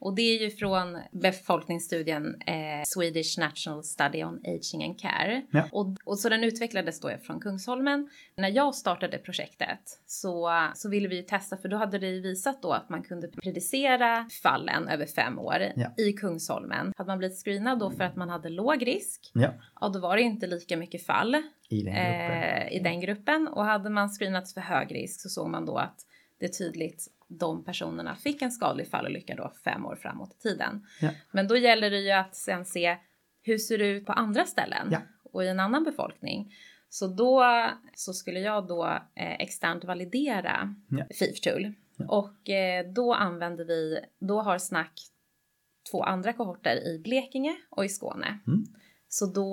Och 0.07 0.15
det 0.15 0.23
är 0.23 0.43
ju 0.43 0.51
från 0.51 0.99
befolkningsstudien 1.11 2.41
eh, 2.47 2.55
Swedish 2.85 3.39
National 3.39 3.85
Study 3.85 4.25
on 4.25 4.41
Aging 4.45 4.85
and 4.85 5.01
Care. 5.01 5.43
Ja. 5.51 5.69
Och, 5.73 5.97
och, 6.05 6.19
så 6.19 6.29
den 6.29 6.45
utvecklades 6.45 7.01
då 7.01 7.11
från 7.23 7.41
Kungsholmen. 7.41 8.09
När 8.37 8.49
jag 8.49 8.75
startade 8.75 9.19
projektet 9.19 9.81
så, 10.07 10.51
så 10.75 10.89
ville 10.89 11.09
vi 11.09 11.17
ju 11.17 11.23
testa, 11.23 11.57
för 11.57 11.69
då 11.69 11.77
hade 11.77 11.99
det 11.99 12.21
visat 12.21 12.63
då 12.63 12.73
att 12.73 12.89
man 12.89 13.03
kunde 13.03 13.29
predicera 13.29 14.29
fallen 14.43 14.89
över 14.89 15.07
fem 15.07 15.39
år 15.39 15.73
ja. 15.77 15.95
i 15.97 16.13
Kungsholmen. 16.13 16.93
Hade 16.97 17.09
man 17.09 17.19
blivit 17.19 17.45
screenad 17.45 17.79
då 17.79 17.91
för 17.91 18.05
att 18.05 18.17
man 18.17 18.29
hade 18.29 18.49
låg 18.49 18.87
risk, 18.87 19.31
ja, 19.35 19.55
ja 19.81 19.89
då 19.89 20.01
var 20.01 20.17
det 20.17 20.23
inte 20.23 20.47
lika 20.47 20.77
mycket 20.77 21.07
fall 21.07 21.43
i 21.69 21.83
den, 21.83 21.95
eh, 21.95 22.73
i 22.73 22.81
den 22.85 23.01
gruppen. 23.01 23.49
Och 23.49 23.65
hade 23.65 23.91
man 23.91 24.09
screenats 24.09 24.55
för 24.55 24.61
hög 24.61 24.95
risk 24.95 25.21
så 25.21 25.29
såg 25.29 25.49
man 25.49 25.67
då 25.67 25.79
att 25.79 26.07
det 26.39 26.59
tydligt 26.59 27.09
de 27.29 27.65
personerna 27.65 28.17
fick 28.17 28.43
en 28.43 28.53
skadlig 28.53 28.89
fallolycka 28.89 29.35
då 29.35 29.53
fem 29.65 29.87
år 29.87 29.97
framåt 29.97 30.35
i 30.35 30.39
tiden. 30.39 30.87
Ja. 31.01 31.11
Men 31.31 31.49
då 31.49 31.57
gäller 31.57 31.91
det 31.91 32.01
ju 32.01 32.11
att 32.11 32.37
sen 32.37 32.65
se 32.65 32.97
hur 33.43 33.59
ser 33.59 33.79
det 33.79 33.87
ut 33.87 34.07
på 34.07 34.13
andra 34.13 34.45
ställen 34.45 34.89
ja. 34.91 35.01
och 35.33 35.45
i 35.45 35.49
en 35.49 35.61
annan 35.61 35.85
befolkning. 35.85 36.55
Så 36.89 37.07
då 37.07 37.45
så 37.95 38.13
skulle 38.13 38.41
jag 38.41 38.67
då 38.67 38.85
eh, 39.15 39.35
externt 39.35 39.85
validera 39.85 40.75
ja. 40.89 41.05
FIF-tool 41.19 41.73
ja. 41.97 42.07
och 42.09 42.51
eh, 42.51 42.87
då 42.93 43.15
använder 43.15 43.65
vi, 43.65 43.99
då 44.19 44.41
har 44.41 44.59
Snack 44.59 45.01
två 45.91 46.03
andra 46.03 46.33
kohorter 46.33 46.77
i 46.77 46.99
Blekinge 46.99 47.57
och 47.71 47.85
i 47.85 47.89
Skåne. 47.89 48.39
Mm. 48.47 48.65
Så 49.09 49.27
då 49.27 49.51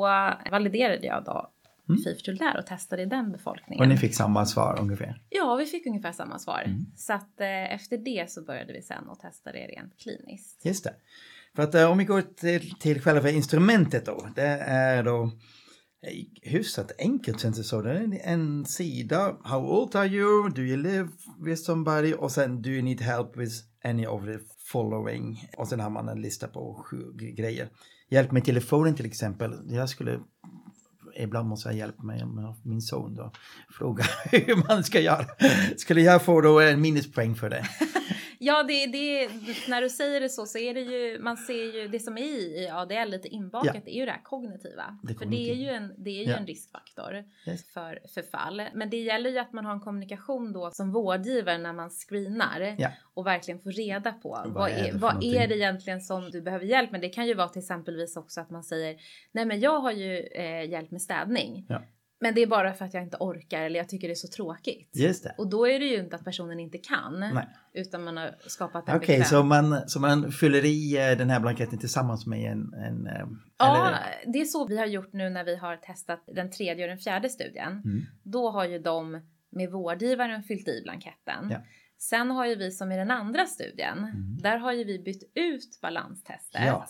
validerade 0.51 1.07
jag 1.07 1.23
då 1.23 1.53
mm. 1.89 2.37
Där 2.37 2.57
och 2.57 2.65
testade 2.65 3.01
i 3.01 3.05
den 3.05 3.31
befolkningen. 3.31 3.81
Och 3.81 3.89
ni 3.89 3.97
fick 3.97 4.15
samma 4.15 4.45
svar 4.45 4.77
ungefär? 4.81 5.21
Ja, 5.29 5.55
vi 5.55 5.65
fick 5.65 5.85
ungefär 5.85 6.11
samma 6.11 6.39
svar. 6.39 6.63
Mm. 6.65 6.85
Så 6.95 7.13
att 7.13 7.41
eh, 7.41 7.73
efter 7.73 7.97
det 7.97 8.31
så 8.31 8.43
började 8.43 8.73
vi 8.73 8.81
sen 8.81 9.07
och 9.07 9.19
testa 9.19 9.51
det 9.51 9.67
rent 9.67 9.97
kliniskt. 9.97 10.65
Just 10.65 10.83
det. 10.83 10.93
För 11.55 11.63
att 11.63 11.75
eh, 11.75 11.91
om 11.91 11.97
vi 11.97 12.05
går 12.05 12.21
till, 12.21 12.71
till 12.79 13.01
själva 13.01 13.29
instrumentet 13.29 14.05
då, 14.05 14.27
det 14.35 14.47
är 14.67 15.03
då 15.03 15.23
eh, 15.23 16.51
hyfsat 16.51 16.91
enkelt 16.99 17.41
känns 17.41 17.57
det 17.57 17.63
så. 17.63 17.81
Det 17.81 17.91
är 17.91 18.19
en 18.23 18.65
sida, 18.65 19.37
how 19.43 19.59
old 19.59 19.95
are 19.95 20.07
you, 20.07 20.49
do 20.49 20.61
you 20.61 20.77
live 20.77 21.09
with 21.45 21.61
somebody 21.61 22.13
och 22.13 22.31
sen 22.31 22.61
do 22.61 22.69
you 22.69 22.81
need 22.81 23.01
help 23.01 23.37
with 23.37 23.53
any 23.83 24.07
of 24.07 24.25
the 24.25 24.39
following. 24.71 25.49
Och 25.57 25.67
sen 25.67 25.79
har 25.79 25.89
man 25.89 26.09
en 26.09 26.21
lista 26.21 26.47
på 26.47 26.83
sju 26.85 26.97
grejer. 27.13 27.69
Hjälp 28.09 28.31
med 28.31 28.45
telefonen 28.45 28.95
till 28.95 29.05
exempel. 29.05 29.53
Jag 29.65 29.89
skulle 29.89 30.19
ibland 31.15 31.49
måste 31.49 31.69
jag 31.69 31.77
hjälpa 31.77 32.03
mig 32.03 32.25
med 32.25 32.55
min 32.63 32.81
son 32.81 33.15
då. 33.15 33.31
Fråga 33.69 34.03
hur 34.31 34.67
man 34.67 34.83
ska 34.83 34.99
göra. 34.99 35.25
Skulle 35.77 36.01
jag 36.01 36.21
få 36.21 36.41
då 36.41 36.59
en 36.59 36.81
minuspoäng 36.81 37.35
för 37.35 37.49
det? 37.49 37.65
Ja, 38.45 38.63
det, 38.63 38.85
det, 38.85 39.29
när 39.67 39.81
du 39.81 39.89
säger 39.89 40.21
det 40.21 40.29
så 40.29 40.45
så 40.45 40.57
är 40.57 40.73
det 40.73 40.81
ju, 40.81 41.19
man 41.19 41.37
ser 41.37 41.81
ju 41.81 41.87
det 41.87 41.99
som 41.99 42.17
är 42.17 42.23
i 42.23 42.69
ADL 42.69 43.09
lite 43.09 43.27
inbakat, 43.27 43.75
ja. 43.85 43.91
är 43.91 43.95
ju 43.95 44.05
det 44.05 44.11
här 44.11 44.23
kognitiva. 44.23 44.99
Det 45.03 45.13
för 45.13 45.25
det 45.25 45.51
är 45.51 45.55
ju 45.55 45.69
en, 45.69 45.93
det 45.97 46.09
är 46.09 46.25
ju 46.25 46.31
ja. 46.31 46.37
en 46.37 46.47
riskfaktor 46.47 47.23
yes. 47.47 47.71
för, 47.73 47.99
för 48.13 48.21
fall. 48.21 48.61
Men 48.73 48.89
det 48.89 48.97
gäller 48.97 49.29
ju 49.29 49.37
att 49.37 49.53
man 49.53 49.65
har 49.65 49.73
en 49.73 49.79
kommunikation 49.79 50.53
då 50.53 50.71
som 50.71 50.91
vårdgivare 50.91 51.57
när 51.57 51.73
man 51.73 51.89
screenar 51.89 52.75
ja. 52.77 52.89
och 53.13 53.25
verkligen 53.25 53.59
får 53.59 53.71
reda 53.71 54.11
på 54.11 54.29
vad, 54.29 54.53
vad 54.53 54.71
är, 54.71 54.93
vad 54.93 55.23
är 55.23 55.47
det 55.47 55.55
egentligen 55.55 56.01
som 56.01 56.31
du 56.31 56.41
behöver 56.41 56.65
hjälp 56.65 56.91
med. 56.91 57.01
Det 57.01 57.09
kan 57.09 57.27
ju 57.27 57.33
vara 57.33 57.47
till 57.47 57.61
exempelvis 57.61 58.17
också 58.17 58.41
att 58.41 58.49
man 58.49 58.63
säger 58.63 58.97
nej 59.31 59.45
men 59.45 59.59
jag 59.59 59.79
har 59.79 59.91
ju 59.91 60.19
eh, 60.19 60.69
hjälp 60.69 60.91
med 60.91 61.01
städning. 61.01 61.67
Men 62.23 62.35
det 62.35 62.41
är 62.41 62.47
bara 62.47 62.73
för 62.73 62.85
att 62.85 62.93
jag 62.93 63.03
inte 63.03 63.17
orkar 63.19 63.61
eller 63.61 63.79
jag 63.79 63.89
tycker 63.89 64.07
det 64.07 64.13
är 64.13 64.15
så 64.15 64.27
tråkigt. 64.27 64.89
Just 64.93 65.23
det. 65.23 65.35
Och 65.37 65.49
då 65.49 65.67
är 65.67 65.79
det 65.79 65.85
ju 65.85 65.99
inte 65.99 66.15
att 66.15 66.23
personen 66.23 66.59
inte 66.59 66.77
kan. 66.77 67.19
Nej. 67.19 67.47
Utan 67.73 68.03
man 68.03 68.17
har 68.17 68.35
skapat 68.47 68.89
en 68.89 68.95
Okej, 68.95 69.15
okay, 69.15 69.25
så 69.25 69.43
man, 69.43 69.89
så 69.89 69.99
man 69.99 70.31
fyller 70.31 70.65
i 70.65 70.97
eh, 70.97 71.17
den 71.17 71.29
här 71.29 71.39
blanketten 71.39 71.79
tillsammans 71.79 72.25
med 72.25 72.51
en... 72.51 72.73
en 72.73 73.07
eh, 73.07 73.27
ja, 73.57 73.87
eller? 73.87 74.33
det 74.33 74.41
är 74.41 74.45
så 74.45 74.67
vi 74.67 74.77
har 74.77 74.85
gjort 74.85 75.13
nu 75.13 75.29
när 75.29 75.43
vi 75.43 75.55
har 75.55 75.77
testat 75.77 76.23
den 76.35 76.51
tredje 76.51 76.85
och 76.85 76.89
den 76.89 76.97
fjärde 76.97 77.29
studien. 77.29 77.71
Mm. 77.71 78.05
Då 78.23 78.49
har 78.49 78.65
ju 78.65 78.79
de 78.79 79.21
med 79.49 79.71
vårdgivaren 79.71 80.43
fyllt 80.43 80.67
i 80.67 80.81
blanketten. 80.83 81.47
Ja. 81.51 81.57
Sen 81.97 82.31
har 82.31 82.45
ju 82.45 82.55
vi 82.55 82.71
som 82.71 82.91
i 82.91 82.97
den 82.97 83.11
andra 83.11 83.45
studien, 83.45 83.97
mm. 83.97 84.37
där 84.41 84.57
har 84.57 84.73
ju 84.73 84.83
vi 84.83 84.99
bytt 84.99 85.31
ut 85.35 85.79
balanstestet. 85.81 86.61
Ja 86.65 86.87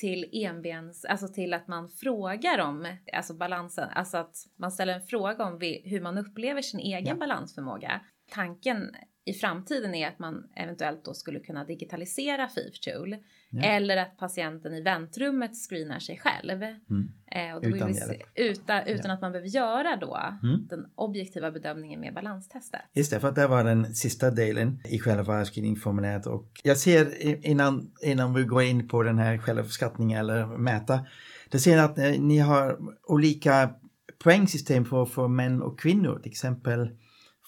till 0.00 0.30
enbens, 0.32 1.04
alltså 1.04 1.28
till 1.28 1.54
att 1.54 1.68
man 1.68 1.88
frågar 1.88 2.58
om 2.58 2.96
alltså 3.12 3.34
balansen, 3.34 3.88
alltså 3.92 4.16
att 4.16 4.36
man 4.58 4.72
ställer 4.72 4.94
en 4.94 5.02
fråga 5.02 5.44
om 5.44 5.58
hur 5.84 6.00
man 6.00 6.18
upplever 6.18 6.62
sin 6.62 6.80
egen 6.80 7.06
ja. 7.06 7.14
balansförmåga. 7.14 8.00
Tanken 8.30 8.90
i 9.24 9.32
framtiden 9.32 9.94
är 9.94 10.08
att 10.08 10.18
man 10.18 10.44
eventuellt 10.56 11.04
då 11.04 11.14
skulle 11.14 11.40
kunna 11.40 11.64
digitalisera 11.64 12.48
FIF-tool 12.48 13.16
ja. 13.50 13.62
eller 13.62 13.96
att 13.96 14.16
patienten 14.16 14.74
i 14.74 14.82
väntrummet 14.82 15.50
screenar 15.68 15.98
sig 15.98 16.18
själv. 16.18 16.62
Mm. 16.62 17.12
Eh, 17.26 17.56
utan, 17.62 17.94
se, 17.94 18.22
utan, 18.34 18.86
utan 18.86 19.08
ja. 19.08 19.12
att 19.14 19.20
man 19.20 19.32
behöver 19.32 19.48
göra 19.48 19.96
då 19.96 20.18
mm. 20.42 20.66
den 20.68 20.86
objektiva 20.94 21.50
bedömningen 21.50 22.00
med 22.00 22.14
balanstestet. 22.14 22.80
Just 22.92 23.10
det, 23.10 23.20
för 23.20 23.28
att 23.28 23.34
det 23.34 23.46
var 23.46 23.64
den 23.64 23.94
sista 23.94 24.30
delen 24.30 24.80
i 24.84 24.98
själva 24.98 25.44
screeningformuläret 25.44 26.26
och 26.26 26.60
jag 26.62 26.78
ser 26.78 27.26
innan, 27.46 27.92
innan 28.02 28.34
vi 28.34 28.44
går 28.44 28.62
in 28.62 28.88
på 28.88 29.02
den 29.02 29.18
här 29.18 29.38
självuppskattningen 29.38 30.20
eller 30.20 30.46
mäta, 30.46 31.06
det 31.50 31.58
ser 31.58 31.78
att 31.78 31.98
eh, 31.98 32.10
ni 32.20 32.38
har 32.38 32.78
olika 33.02 33.70
poängsystem 34.18 34.84
för, 34.84 35.04
för 35.04 35.28
män 35.28 35.62
och 35.62 35.80
kvinnor, 35.80 36.18
till 36.22 36.30
exempel 36.30 36.90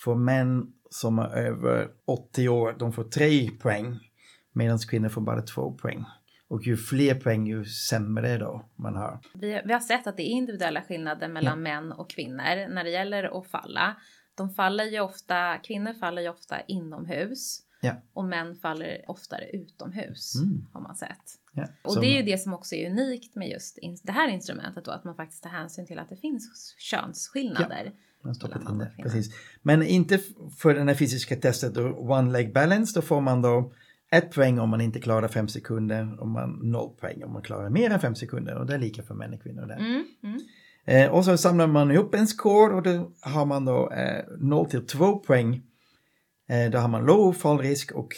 för 0.04 0.14
män 0.14 0.73
som 0.90 1.18
är 1.18 1.37
över 1.37 1.88
80 2.04 2.49
år, 2.49 2.76
de 2.78 2.92
får 2.92 3.04
3 3.04 3.50
poäng. 3.50 3.99
Medan 4.52 4.78
kvinnor 4.78 5.09
får 5.09 5.21
bara 5.21 5.42
2 5.42 5.73
poäng. 5.73 6.04
Och 6.49 6.62
ju 6.62 6.76
fler 6.76 7.14
poäng 7.14 7.47
ju 7.47 7.64
sämre 7.64 8.38
då 8.38 8.68
man 8.76 8.97
har. 8.97 9.21
Vi, 9.35 9.62
vi 9.64 9.73
har 9.73 9.80
sett 9.80 10.06
att 10.06 10.16
det 10.16 10.23
är 10.23 10.30
individuella 10.30 10.82
skillnader 10.82 11.28
mellan 11.28 11.59
ja. 11.59 11.80
män 11.80 11.92
och 11.92 12.11
kvinnor 12.11 12.68
när 12.75 12.85
det 12.85 12.90
gäller 12.90 13.40
att 13.40 13.47
falla. 13.47 13.97
De 14.35 14.50
faller 14.50 14.85
ju 14.85 15.00
ofta, 15.00 15.59
kvinnor 15.59 15.92
faller 15.92 16.23
ju 16.23 16.28
ofta 16.28 16.61
inomhus. 16.61 17.61
Ja. 17.80 17.94
Och 18.12 18.25
män 18.25 18.54
faller 18.54 19.04
oftare 19.06 19.50
utomhus 19.50 20.35
mm. 20.35 20.66
har 20.73 20.80
man 20.80 20.97
sett. 20.97 21.25
Ja. 21.52 21.66
Och 21.82 22.00
det 22.00 22.06
är 22.06 22.16
ju 22.16 22.23
det 22.23 22.38
som 22.38 22.54
också 22.54 22.75
är 22.75 22.90
unikt 22.90 23.35
med 23.35 23.49
just 23.49 23.78
det 24.02 24.12
här 24.12 24.28
instrumentet 24.28 24.85
då, 24.85 24.90
att 24.90 25.04
man 25.04 25.16
faktiskt 25.16 25.42
tar 25.42 25.50
hänsyn 25.50 25.87
till 25.87 25.99
att 25.99 26.09
det 26.09 26.16
finns 26.16 26.75
könsskillnader. 26.78 27.85
Ja. 27.85 27.92
Man 28.25 28.35
stoppat 28.35 28.71
in 28.71 28.79
det. 28.79 28.93
Precis. 29.02 29.35
Men 29.62 29.83
inte 29.83 30.21
för 30.59 30.75
det 30.75 30.81
här 30.83 30.95
fysiska 30.95 31.37
testet, 31.37 31.75
då, 31.75 31.88
one 31.88 32.33
leg 32.33 32.52
balance, 32.52 32.93
då 32.95 33.02
får 33.02 33.21
man 33.21 33.43
då 33.43 33.73
ett 34.12 34.31
poäng 34.35 34.59
om 34.59 34.71
man 34.71 34.81
inte 34.81 35.00
klarar 35.00 35.29
fem 35.29 35.49
sekunder 35.49 36.21
och 36.21 36.29
man 36.29 36.50
noll 36.62 36.97
poäng 37.00 37.25
om 37.25 37.33
man 37.33 37.43
klarar 37.43 37.71
mer 37.71 37.91
än 37.91 38.00
fem 38.00 38.14
sekunder 38.14 38.59
och 38.59 38.67
det 38.67 38.75
är 38.75 38.79
lika 38.79 39.02
för 39.02 39.14
män 39.14 39.35
och 39.35 39.43
kvinnor 39.43 39.67
där. 39.67 39.76
Mm, 39.76 40.05
mm. 40.23 40.41
Eh, 40.85 41.11
och 41.11 41.25
så 41.25 41.37
samlar 41.37 41.67
man 41.67 41.91
ihop 41.91 42.14
en 42.14 42.26
score 42.26 42.75
och 42.75 42.83
då 42.83 43.12
har 43.21 43.47
man 43.47 43.64
då 43.64 43.91
eh, 43.93 44.25
0 44.38 44.71
till 44.71 44.87
2 44.87 45.19
poäng. 45.19 45.62
Eh, 46.49 46.71
då 46.71 46.79
har 46.79 46.88
man 46.88 47.05
low 47.05 47.33
fallrisk 47.33 47.93
och 47.93 48.09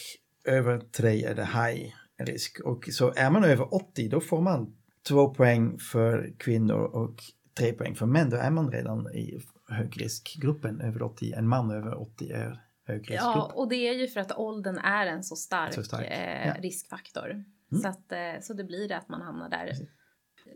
över 0.45 0.79
3 0.79 1.25
är 1.25 1.35
det 1.35 1.45
high 1.45 1.93
risk. 2.19 2.61
Och 2.65 2.89
så 2.91 3.13
är 3.17 3.31
man 3.31 3.45
över 3.45 3.75
80 3.75 4.09
då 4.09 4.21
får 4.21 4.41
man 4.41 4.77
2 5.09 5.35
poäng 5.35 5.79
för 5.79 6.35
kvinnor 6.39 6.81
och 6.81 7.15
3 7.59 7.73
poäng 7.73 7.95
för 7.95 8.07
män. 8.07 8.31
Då 8.31 8.37
är 8.37 8.51
man 8.51 8.71
redan 8.71 9.15
i 9.15 9.39
högriskgruppen 9.68 10.80
över 10.80 11.02
80, 11.02 11.33
en 11.33 11.49
man 11.49 11.71
över 11.71 12.00
80 12.00 12.30
är 12.30 12.64
högriskgrupp. 12.87 13.21
Ja, 13.21 13.52
och 13.54 13.68
det 13.68 13.88
är 13.88 13.94
ju 13.94 14.09
för 14.09 14.21
att 14.21 14.33
åldern 14.33 14.78
är 14.78 15.06
en 15.06 15.25
så 15.25 15.37
stark, 15.37 15.75
så 15.75 15.83
stark. 15.83 16.06
Eh, 16.11 16.47
ja. 16.47 16.54
riskfaktor. 16.59 17.30
Mm. 17.30 17.83
Så, 17.83 17.88
att, 17.88 18.12
eh, 18.12 18.40
så 18.42 18.54
det 18.54 18.64
blir 18.64 18.88
det 18.88 18.97
att 18.97 19.09
man 19.09 19.23
hamnar 19.23 19.49
där. 19.49 19.66
Precis. 19.66 19.88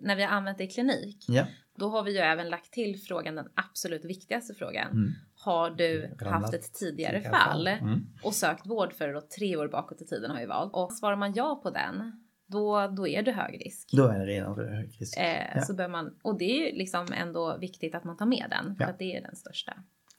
När 0.01 0.17
vi 0.17 0.23
har 0.23 0.31
använt 0.31 0.59
det 0.59 0.65
i 0.65 0.71
klinik, 0.71 1.25
ja. 1.29 1.47
då 1.79 1.89
har 1.89 2.03
vi 2.03 2.13
ju 2.13 2.19
även 2.19 2.49
lagt 2.49 2.73
till 2.73 3.01
frågan, 3.01 3.35
den 3.35 3.49
absolut 3.55 4.05
viktigaste 4.05 4.55
frågan. 4.55 4.91
Mm. 4.91 5.13
Har 5.35 5.71
du 5.71 6.15
Ramlat 6.21 6.43
haft 6.43 6.55
ett 6.55 6.75
tidigare 6.75 7.21
fall 7.21 7.67
mm. 7.67 8.07
och 8.23 8.35
sökt 8.35 8.67
vård 8.67 8.93
för 8.93 9.13
då 9.13 9.21
tre 9.21 9.57
år 9.57 9.69
bakåt 9.69 10.03
i 10.03 10.07
tiden 10.07 10.31
har 10.31 10.41
vi 10.41 10.47
valt. 10.47 10.75
Och 10.75 10.93
svarar 10.93 11.17
man 11.17 11.35
ja 11.35 11.61
på 11.63 11.71
den, 11.71 12.25
då, 12.49 12.87
då 12.97 13.09
är 13.09 13.23
det 13.23 13.33
hög 13.33 13.67
risk. 13.67 13.91
Då 13.93 14.07
är 14.07 14.19
det 14.19 14.27
redan 14.27 14.55
hög 14.55 14.97
risk. 15.01 15.17
Eh, 15.19 15.47
ja. 15.55 15.63
så 15.63 15.75
bör 15.75 15.89
man, 15.89 16.15
och 16.23 16.39
det 16.39 16.45
är 16.45 16.67
ju 16.67 16.79
liksom 16.79 17.07
ändå 17.15 17.59
viktigt 17.59 17.95
att 17.95 18.05
man 18.05 18.17
tar 18.17 18.27
med 18.27 18.47
den, 18.51 18.77
för 18.77 18.85
ja. 18.85 18.91
att 18.91 18.99
det 18.99 19.17
är 19.17 19.23
den 19.23 19.37
största 19.37 19.73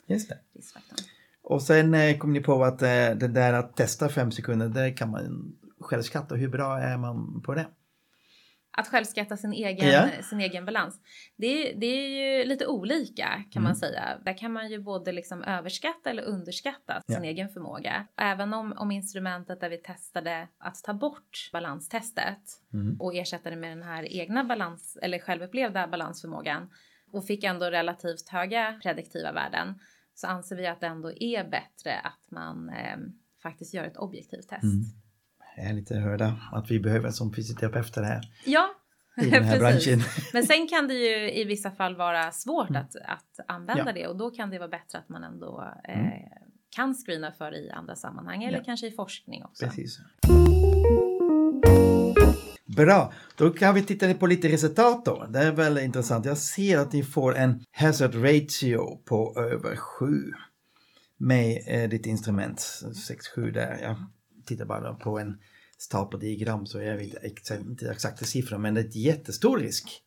Just 0.07 0.29
det. 0.29 0.37
riskfaktorn. 0.55 0.99
Och 1.41 1.61
sen 1.61 1.93
eh, 1.93 2.17
kom 2.17 2.33
ni 2.33 2.41
på 2.41 2.63
att 2.63 2.81
eh, 2.81 2.87
det 2.87 3.27
där 3.27 3.53
att 3.53 3.75
testa 3.75 4.09
fem 4.09 4.31
sekunder, 4.31 4.69
det 4.69 4.91
kan 4.91 5.09
man 5.09 5.55
själv 5.79 6.01
skatta. 6.01 6.35
Hur 6.35 6.49
bra 6.49 6.79
är 6.79 6.97
man 6.97 7.41
på 7.41 7.53
det? 7.53 7.67
Att 8.71 8.87
självskatta 8.87 9.37
sin 9.37 9.53
egen, 9.53 9.87
yeah. 9.87 10.21
sin 10.21 10.39
egen 10.39 10.65
balans. 10.65 11.01
Det, 11.35 11.73
det 11.73 11.85
är 11.85 12.07
ju 12.07 12.45
lite 12.45 12.67
olika 12.67 13.27
kan 13.27 13.61
mm. 13.61 13.63
man 13.63 13.75
säga. 13.75 14.19
Där 14.25 14.37
kan 14.37 14.53
man 14.53 14.69
ju 14.69 14.79
både 14.79 15.11
liksom 15.11 15.43
överskatta 15.43 16.09
eller 16.09 16.23
underskatta 16.23 16.93
yeah. 16.93 17.21
sin 17.21 17.29
egen 17.29 17.49
förmåga. 17.49 18.07
Även 18.17 18.53
om, 18.53 18.73
om 18.77 18.91
instrumentet 18.91 19.61
där 19.61 19.69
vi 19.69 19.77
testade 19.77 20.47
att 20.57 20.83
ta 20.83 20.93
bort 20.93 21.49
balanstestet 21.53 22.41
mm. 22.73 22.97
och 22.99 23.15
ersätta 23.15 23.49
det 23.49 23.55
med 23.55 23.71
den 23.71 23.83
här 23.83 24.13
egna 24.13 24.43
balans 24.43 24.97
eller 25.01 25.19
självupplevda 25.19 25.87
balansförmågan 25.87 26.69
och 27.11 27.25
fick 27.25 27.43
ändå 27.43 27.65
relativt 27.65 28.29
höga 28.29 28.79
prediktiva 28.83 29.31
värden 29.31 29.79
så 30.13 30.27
anser 30.27 30.55
vi 30.55 30.67
att 30.67 30.79
det 30.79 30.87
ändå 30.87 31.11
är 31.11 31.43
bättre 31.43 31.99
att 31.99 32.31
man 32.31 32.69
eh, 32.69 32.97
faktiskt 33.43 33.73
gör 33.73 33.83
ett 33.83 33.97
objektivt 33.97 34.49
test. 34.49 34.63
Mm 34.63 34.83
är 35.59 35.73
lite 35.73 35.95
hörda 35.95 36.35
att 36.51 36.71
vi 36.71 36.79
behöver 36.79 37.11
som 37.11 37.33
fysioterapeuter 37.33 38.03
här. 38.03 38.21
Ja, 38.45 38.69
i 39.21 39.29
den 39.29 39.43
här 39.43 39.59
branschen. 39.59 40.01
Men 40.33 40.43
sen 40.43 40.67
kan 40.67 40.87
det 40.87 40.93
ju 40.93 41.31
i 41.31 41.43
vissa 41.43 41.71
fall 41.71 41.95
vara 41.95 42.31
svårt 42.31 42.69
mm. 42.69 42.81
att, 42.81 42.95
att 42.95 43.45
använda 43.47 43.83
ja. 43.85 43.93
det 43.93 44.07
och 44.07 44.17
då 44.17 44.31
kan 44.31 44.49
det 44.49 44.59
vara 44.59 44.69
bättre 44.69 44.99
att 44.99 45.09
man 45.09 45.23
ändå 45.23 45.73
eh, 45.83 45.99
mm. 45.99 46.11
kan 46.75 46.95
screena 46.95 47.31
för 47.31 47.55
i 47.55 47.71
andra 47.71 47.95
sammanhang 47.95 48.43
eller 48.43 48.57
ja. 48.57 48.63
kanske 48.65 48.87
i 48.87 48.91
forskning 48.91 49.43
också. 49.43 49.65
Precis. 49.65 49.99
Bra, 52.75 53.13
då 53.35 53.49
kan 53.49 53.75
vi 53.75 53.83
titta 53.83 54.13
på 54.13 54.27
lite 54.27 54.47
resultat 54.47 55.05
då. 55.05 55.25
Det 55.29 55.39
är 55.39 55.51
väldigt 55.51 55.83
intressant. 55.83 56.25
Jag 56.25 56.37
ser 56.37 56.77
att 56.77 56.93
ni 56.93 57.03
får 57.03 57.35
en 57.35 57.63
hazard 57.71 58.15
ratio 58.15 58.97
på 59.05 59.35
över 59.39 59.75
7 59.75 60.05
med 61.17 61.61
eh, 61.67 61.89
ditt 61.89 62.05
instrument. 62.05 62.59
6-7 63.37 63.51
där. 63.51 63.79
Jag 63.81 63.95
tittar 64.45 64.65
bara 64.65 64.93
på 64.93 65.19
en 65.19 65.39
stapeldiagram 65.81 66.65
så 66.65 66.79
är 66.79 66.97
det 66.97 67.03
inte, 67.03 67.55
inte 67.55 67.91
exakta 67.91 68.25
siffror 68.25 68.57
men 68.57 68.73
det 68.73 68.81
är 68.81 68.85
ett 68.85 68.95
jättestor 68.95 69.57
risk 69.57 70.01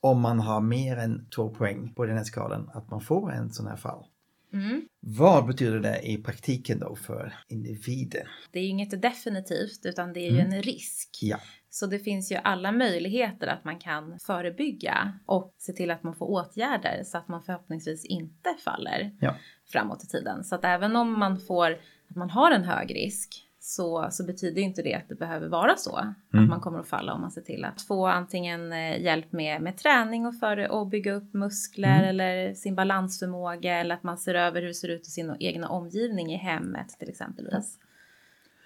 om 0.00 0.20
man 0.20 0.40
har 0.40 0.60
mer 0.60 0.96
än 0.96 1.28
två 1.34 1.48
poäng 1.48 1.92
på 1.94 2.06
den 2.06 2.16
här 2.16 2.24
skalan 2.24 2.70
att 2.74 2.90
man 2.90 3.00
får 3.00 3.32
en 3.32 3.52
sån 3.52 3.66
här 3.66 3.76
fall. 3.76 4.04
Mm. 4.52 4.88
Vad 5.00 5.46
betyder 5.46 5.80
det 5.80 6.00
i 6.00 6.18
praktiken 6.18 6.78
då 6.78 6.96
för 6.96 7.34
individen? 7.48 8.26
Det 8.50 8.58
är 8.58 8.62
ju 8.62 8.68
inget 8.68 9.02
definitivt 9.02 9.86
utan 9.86 10.12
det 10.12 10.20
är 10.20 10.30
ju 10.30 10.40
mm. 10.40 10.52
en 10.52 10.62
risk. 10.62 11.18
Ja. 11.22 11.38
Så 11.70 11.86
det 11.86 11.98
finns 11.98 12.32
ju 12.32 12.36
alla 12.36 12.72
möjligheter 12.72 13.46
att 13.46 13.64
man 13.64 13.78
kan 13.78 14.18
förebygga 14.18 15.18
och 15.26 15.54
se 15.58 15.72
till 15.72 15.90
att 15.90 16.02
man 16.02 16.14
får 16.14 16.26
åtgärder 16.26 17.02
så 17.04 17.18
att 17.18 17.28
man 17.28 17.42
förhoppningsvis 17.42 18.04
inte 18.04 18.54
faller 18.64 19.16
ja. 19.20 19.36
framåt 19.72 20.04
i 20.04 20.06
tiden. 20.06 20.44
Så 20.44 20.54
att 20.54 20.64
även 20.64 20.96
om 20.96 21.18
man 21.18 21.40
får 21.40 21.78
att 22.10 22.16
man 22.16 22.30
har 22.30 22.50
en 22.50 22.64
hög 22.64 22.94
risk 22.94 23.45
så, 23.68 24.08
så 24.10 24.24
betyder 24.24 24.62
inte 24.62 24.82
det 24.82 24.94
att 24.94 25.08
det 25.08 25.14
behöver 25.14 25.48
vara 25.48 25.76
så. 25.76 25.98
Mm. 25.98 26.44
Att 26.44 26.50
man 26.50 26.60
kommer 26.60 26.78
att 26.78 26.88
falla 26.88 27.12
om 27.12 27.20
man 27.20 27.30
ser 27.30 27.40
till 27.40 27.64
att 27.64 27.82
få 27.82 28.06
antingen 28.06 28.72
eh, 28.72 29.02
hjälp 29.02 29.32
med, 29.32 29.62
med 29.62 29.76
träning 29.76 30.26
och 30.26 30.38
för 30.38 30.82
att 30.82 30.90
bygga 30.90 31.12
upp 31.12 31.34
muskler 31.34 31.98
mm. 31.98 32.08
eller 32.08 32.54
sin 32.54 32.74
balansförmåga 32.74 33.74
eller 33.76 33.94
att 33.94 34.02
man 34.02 34.18
ser 34.18 34.34
över 34.34 34.60
hur 34.60 34.68
det 34.68 34.74
ser 34.74 34.88
ut 34.88 35.06
i 35.06 35.10
sin 35.10 35.36
egna 35.40 35.68
omgivning 35.68 36.32
i 36.32 36.36
hemmet 36.36 36.88
till 36.98 37.08
exempelvis. 37.08 37.78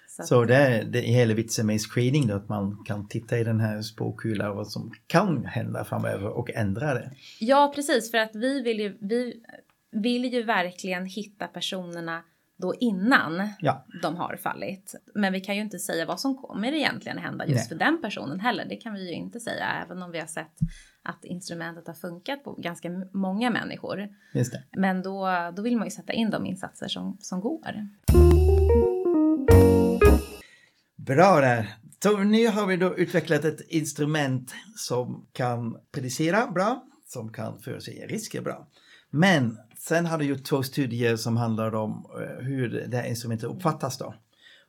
Så, 0.07 0.23
så 0.23 0.45
det 0.45 0.55
är 0.55 0.83
det 0.83 0.99
hela 0.99 1.33
vitsen 1.33 1.67
med 1.67 1.81
screening 1.81 2.27
då, 2.27 2.35
att 2.35 2.49
man 2.49 2.83
kan 2.85 3.07
titta 3.07 3.37
i 3.37 3.43
den 3.43 3.59
här 3.59 3.81
spåkulan 3.81 4.49
och 4.49 4.55
vad 4.55 4.67
som 4.67 4.91
kan 5.07 5.45
hända 5.45 5.83
framöver 5.83 6.27
och 6.29 6.51
ändra 6.51 6.93
det. 6.93 7.11
Ja, 7.39 7.71
precis, 7.75 8.11
för 8.11 8.17
att 8.17 8.35
vi 8.35 8.61
vill 8.61 8.79
ju, 8.79 8.97
vi 8.99 9.33
vill 9.91 10.33
ju 10.33 10.43
verkligen 10.43 11.05
hitta 11.05 11.47
personerna 11.47 12.23
då 12.61 12.75
innan 12.79 13.49
ja. 13.59 13.85
de 14.01 14.15
har 14.15 14.35
fallit. 14.35 14.95
Men 15.15 15.33
vi 15.33 15.41
kan 15.41 15.55
ju 15.55 15.61
inte 15.61 15.79
säga 15.79 16.05
vad 16.05 16.19
som 16.19 16.37
kommer 16.37 16.73
egentligen 16.73 17.17
hända 17.17 17.45
just 17.45 17.57
Nej. 17.57 17.67
för 17.67 17.75
den 17.75 18.01
personen 18.01 18.39
heller. 18.39 18.65
Det 18.69 18.75
kan 18.75 18.93
vi 18.93 19.09
ju 19.09 19.13
inte 19.13 19.39
säga 19.39 19.83
även 19.85 20.03
om 20.03 20.11
vi 20.11 20.19
har 20.19 20.27
sett 20.27 20.57
att 21.03 21.25
instrumentet 21.25 21.87
har 21.87 21.93
funkat 21.93 22.43
på 22.43 22.53
ganska 22.53 22.89
många 23.13 23.49
människor. 23.49 24.09
Men 24.77 25.01
då, 25.01 25.27
då 25.55 25.61
vill 25.61 25.77
man 25.77 25.87
ju 25.87 25.91
sätta 25.91 26.13
in 26.13 26.29
de 26.29 26.45
insatser 26.45 26.87
som, 26.87 27.17
som 27.19 27.41
går. 27.41 27.87
Bra 30.95 31.41
där. 31.41 31.75
Så 32.03 32.17
nu 32.17 32.47
har 32.47 32.67
vi 32.67 32.77
då 32.77 32.97
utvecklat 32.97 33.45
ett 33.45 33.61
instrument 33.69 34.53
som 34.75 35.27
kan 35.33 35.77
predicera 35.91 36.51
bra, 36.51 36.85
som 37.07 37.31
kan 37.31 37.59
förutsäga 37.59 38.07
risker 38.07 38.41
bra. 38.41 38.67
Men 39.09 39.57
sen 39.87 40.05
har 40.05 40.17
du 40.17 40.25
gjort 40.25 40.43
två 40.43 40.63
studier 40.63 41.15
som 41.15 41.37
handlar 41.37 41.75
om 41.75 42.05
eh, 42.21 42.45
hur 42.45 42.87
det 42.87 42.97
här 42.97 43.09
instrumentet 43.09 43.49
uppfattas 43.49 43.97
då. 43.97 44.13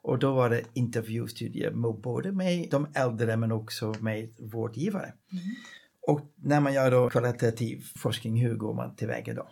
Och 0.03 0.19
då 0.19 0.33
var 0.33 0.51
det 0.51 0.63
intervjustudier 0.73 1.71
både 2.03 2.33
med 2.33 2.69
de 2.71 2.87
äldre 2.95 3.37
men 3.37 3.53
också 3.53 3.95
med 4.01 4.29
vårdgivare. 4.39 5.13
Mm. 5.33 5.45
Och 6.09 6.21
när 6.37 6.61
man 6.61 6.75
gör 6.75 6.91
då 6.91 7.11
kvalitativ 7.11 7.85
forskning, 7.97 8.37
hur 8.37 8.55
går 8.55 8.75
man 8.75 8.97
tillväga 8.97 9.35
då? 9.35 9.49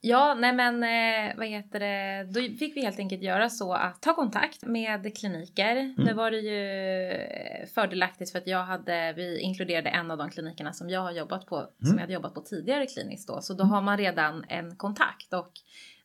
Ja, 0.00 0.34
nej 0.34 0.52
men 0.52 0.82
eh, 0.82 1.36
vad 1.36 1.46
heter 1.46 1.80
det, 1.80 2.24
då 2.32 2.56
fick 2.56 2.76
vi 2.76 2.80
helt 2.80 2.98
enkelt 2.98 3.22
göra 3.22 3.50
så 3.50 3.72
att 3.72 4.02
ta 4.02 4.14
kontakt 4.14 4.62
med 4.62 5.16
kliniker. 5.16 5.76
Mm. 5.76 5.94
Nu 5.96 6.12
var 6.14 6.30
det 6.30 6.38
ju 6.38 6.62
eh, 7.10 7.66
fördelaktigt 7.74 8.32
för 8.32 8.38
att 8.38 8.46
jag 8.46 8.64
hade, 8.64 9.12
vi 9.12 9.40
inkluderade 9.40 9.88
en 9.88 10.10
av 10.10 10.18
de 10.18 10.30
klinikerna 10.30 10.72
som 10.72 10.90
jag 10.90 11.00
har 11.00 11.12
jobbat 11.12 11.46
på, 11.46 11.56
mm. 11.56 11.70
som 11.80 11.94
jag 11.94 12.00
hade 12.00 12.12
jobbat 12.12 12.34
på 12.34 12.40
tidigare 12.40 12.86
kliniskt 12.86 13.28
då, 13.28 13.40
så 13.40 13.54
då 13.54 13.62
mm. 13.62 13.72
har 13.72 13.82
man 13.82 13.98
redan 13.98 14.44
en 14.48 14.76
kontakt 14.76 15.32
och 15.32 15.52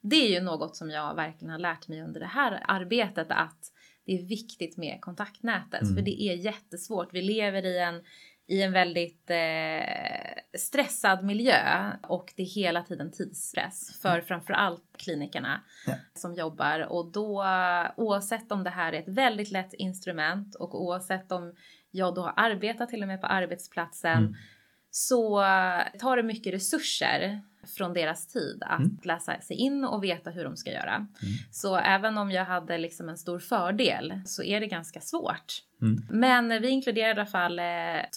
det 0.02 0.16
är 0.16 0.30
ju 0.30 0.42
något 0.42 0.76
som 0.76 0.90
jag 0.90 1.16
verkligen 1.16 1.52
har 1.52 1.60
lärt 1.60 1.88
mig 1.88 2.02
under 2.02 2.20
det 2.20 2.26
här 2.26 2.64
arbetet 2.68 3.28
att 3.30 3.72
det 4.06 4.12
är 4.12 4.24
viktigt 4.26 4.78
med 4.78 5.02
kontaktnätet, 5.02 5.80
för 5.80 5.92
mm. 5.92 6.04
det 6.04 6.22
är 6.22 6.36
jättesvårt. 6.36 7.14
Vi 7.14 7.22
lever 7.22 7.66
i 7.66 7.80
en 7.80 8.02
i 8.48 8.62
en 8.62 8.72
väldigt 8.72 9.30
eh, 9.30 10.58
stressad 10.60 11.24
miljö 11.24 11.92
och 12.02 12.34
det 12.36 12.44
är 12.44 12.48
hela 12.48 12.84
tiden 12.84 13.12
tidsstress 13.12 14.00
för 14.02 14.14
mm. 14.14 14.26
framförallt 14.26 14.84
klinikerna 14.98 15.64
ja. 15.88 15.94
som 16.14 16.34
jobbar 16.34 16.80
och 16.80 17.12
då 17.12 17.46
oavsett 17.98 18.52
om 18.52 18.64
det 18.64 18.70
här 18.70 18.94
är 18.94 19.00
ett 19.00 19.08
väldigt 19.08 19.52
lätt 19.52 19.74
instrument 19.74 20.56
och 20.56 20.84
oavsett 20.84 21.32
om 21.32 21.56
jag 21.92 22.16
då 22.16 22.22
har 22.22 22.34
arbetat 22.36 22.90
till 22.90 23.02
och 23.02 23.08
med 23.08 23.22
på 23.22 23.28
arbetsplatsen 23.28 24.18
mm. 24.18 24.36
Så 24.96 25.44
tar 26.00 26.18
det 26.18 26.24
mycket 26.24 26.54
resurser 26.54 27.42
från 27.78 27.94
deras 27.94 28.28
tid 28.28 28.64
att 28.66 28.80
mm. 28.80 28.98
läsa 29.04 29.42
sig 29.42 29.58
in 29.58 29.84
och 29.84 30.04
veta 30.04 30.30
hur 30.30 30.44
de 30.44 30.58
ska 30.58 30.72
göra. 30.72 30.96
Mm. 30.96 31.08
Så 31.52 31.78
även 31.78 32.18
om 32.18 32.32
jag 32.32 32.46
hade 32.46 32.78
liksom 32.78 33.10
en 33.10 33.18
stor 33.18 33.40
fördel 33.40 34.22
så 34.26 34.44
är 34.44 34.60
det 34.60 34.68
ganska 34.68 35.02
svårt. 35.02 35.64
Mm. 35.82 36.02
Men 36.10 36.62
vi 36.62 36.70
inkluderade 36.70 37.10
i 37.10 37.22
alla 37.22 37.26
fall 37.26 37.60
eh, 37.60 37.66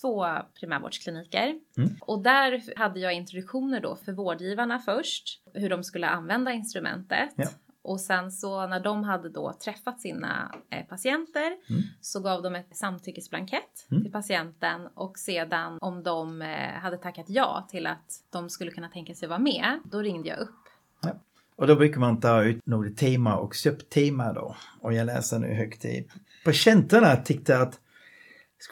två 0.01 0.27
primärvårdskliniker 0.61 1.55
mm. 1.77 1.97
och 2.01 2.23
där 2.23 2.79
hade 2.79 3.01
jag 3.01 3.12
introduktioner 3.12 3.81
då 3.81 3.97
för 3.97 4.12
vårdgivarna 4.12 4.79
först, 4.79 5.43
hur 5.55 5.71
de 5.71 5.85
skulle 5.85 6.09
använda 6.09 6.53
instrumentet. 6.53 7.31
Ja. 7.37 7.49
Och 7.87 8.01
sen 8.01 8.33
så 8.33 8.66
när 8.66 8.81
de 8.81 9.05
hade 9.05 9.29
då 9.29 9.53
träffat 9.64 10.01
sina 10.01 10.55
eh, 10.70 10.87
patienter 10.87 11.46
mm. 11.70 11.83
så 12.01 12.20
gav 12.20 12.42
de 12.42 12.55
ett 12.55 12.77
samtyckesblankett 12.77 13.87
mm. 13.90 14.03
till 14.03 14.12
patienten 14.12 14.88
och 14.94 15.18
sedan 15.18 15.79
om 15.81 16.03
de 16.03 16.42
eh, 16.42 16.72
hade 16.72 16.96
tackat 16.96 17.27
ja 17.29 17.68
till 17.70 17.87
att 17.87 18.22
de 18.31 18.51
skulle 18.51 18.70
kunna 18.70 18.88
tänka 18.88 19.14
sig 19.14 19.29
vara 19.29 19.38
med, 19.38 19.81
då 19.85 19.99
ringde 19.99 20.29
jag 20.29 20.38
upp. 20.38 20.68
Ja. 21.03 21.11
Och 21.57 21.66
då 21.66 21.77
brukar 21.77 22.01
man 22.01 22.20
ta 22.20 22.42
ut 22.42 22.66
något 22.66 22.96
tema 22.96 23.37
och 23.37 23.57
subtema 23.57 24.33
då. 24.33 24.57
Och 24.81 24.92
jag 24.92 25.07
läser 25.07 25.38
nu 25.38 25.55
högt 25.55 25.85
i. 25.85 26.09
Patienterna 26.44 27.16
tyckte 27.16 27.59
att 27.59 27.81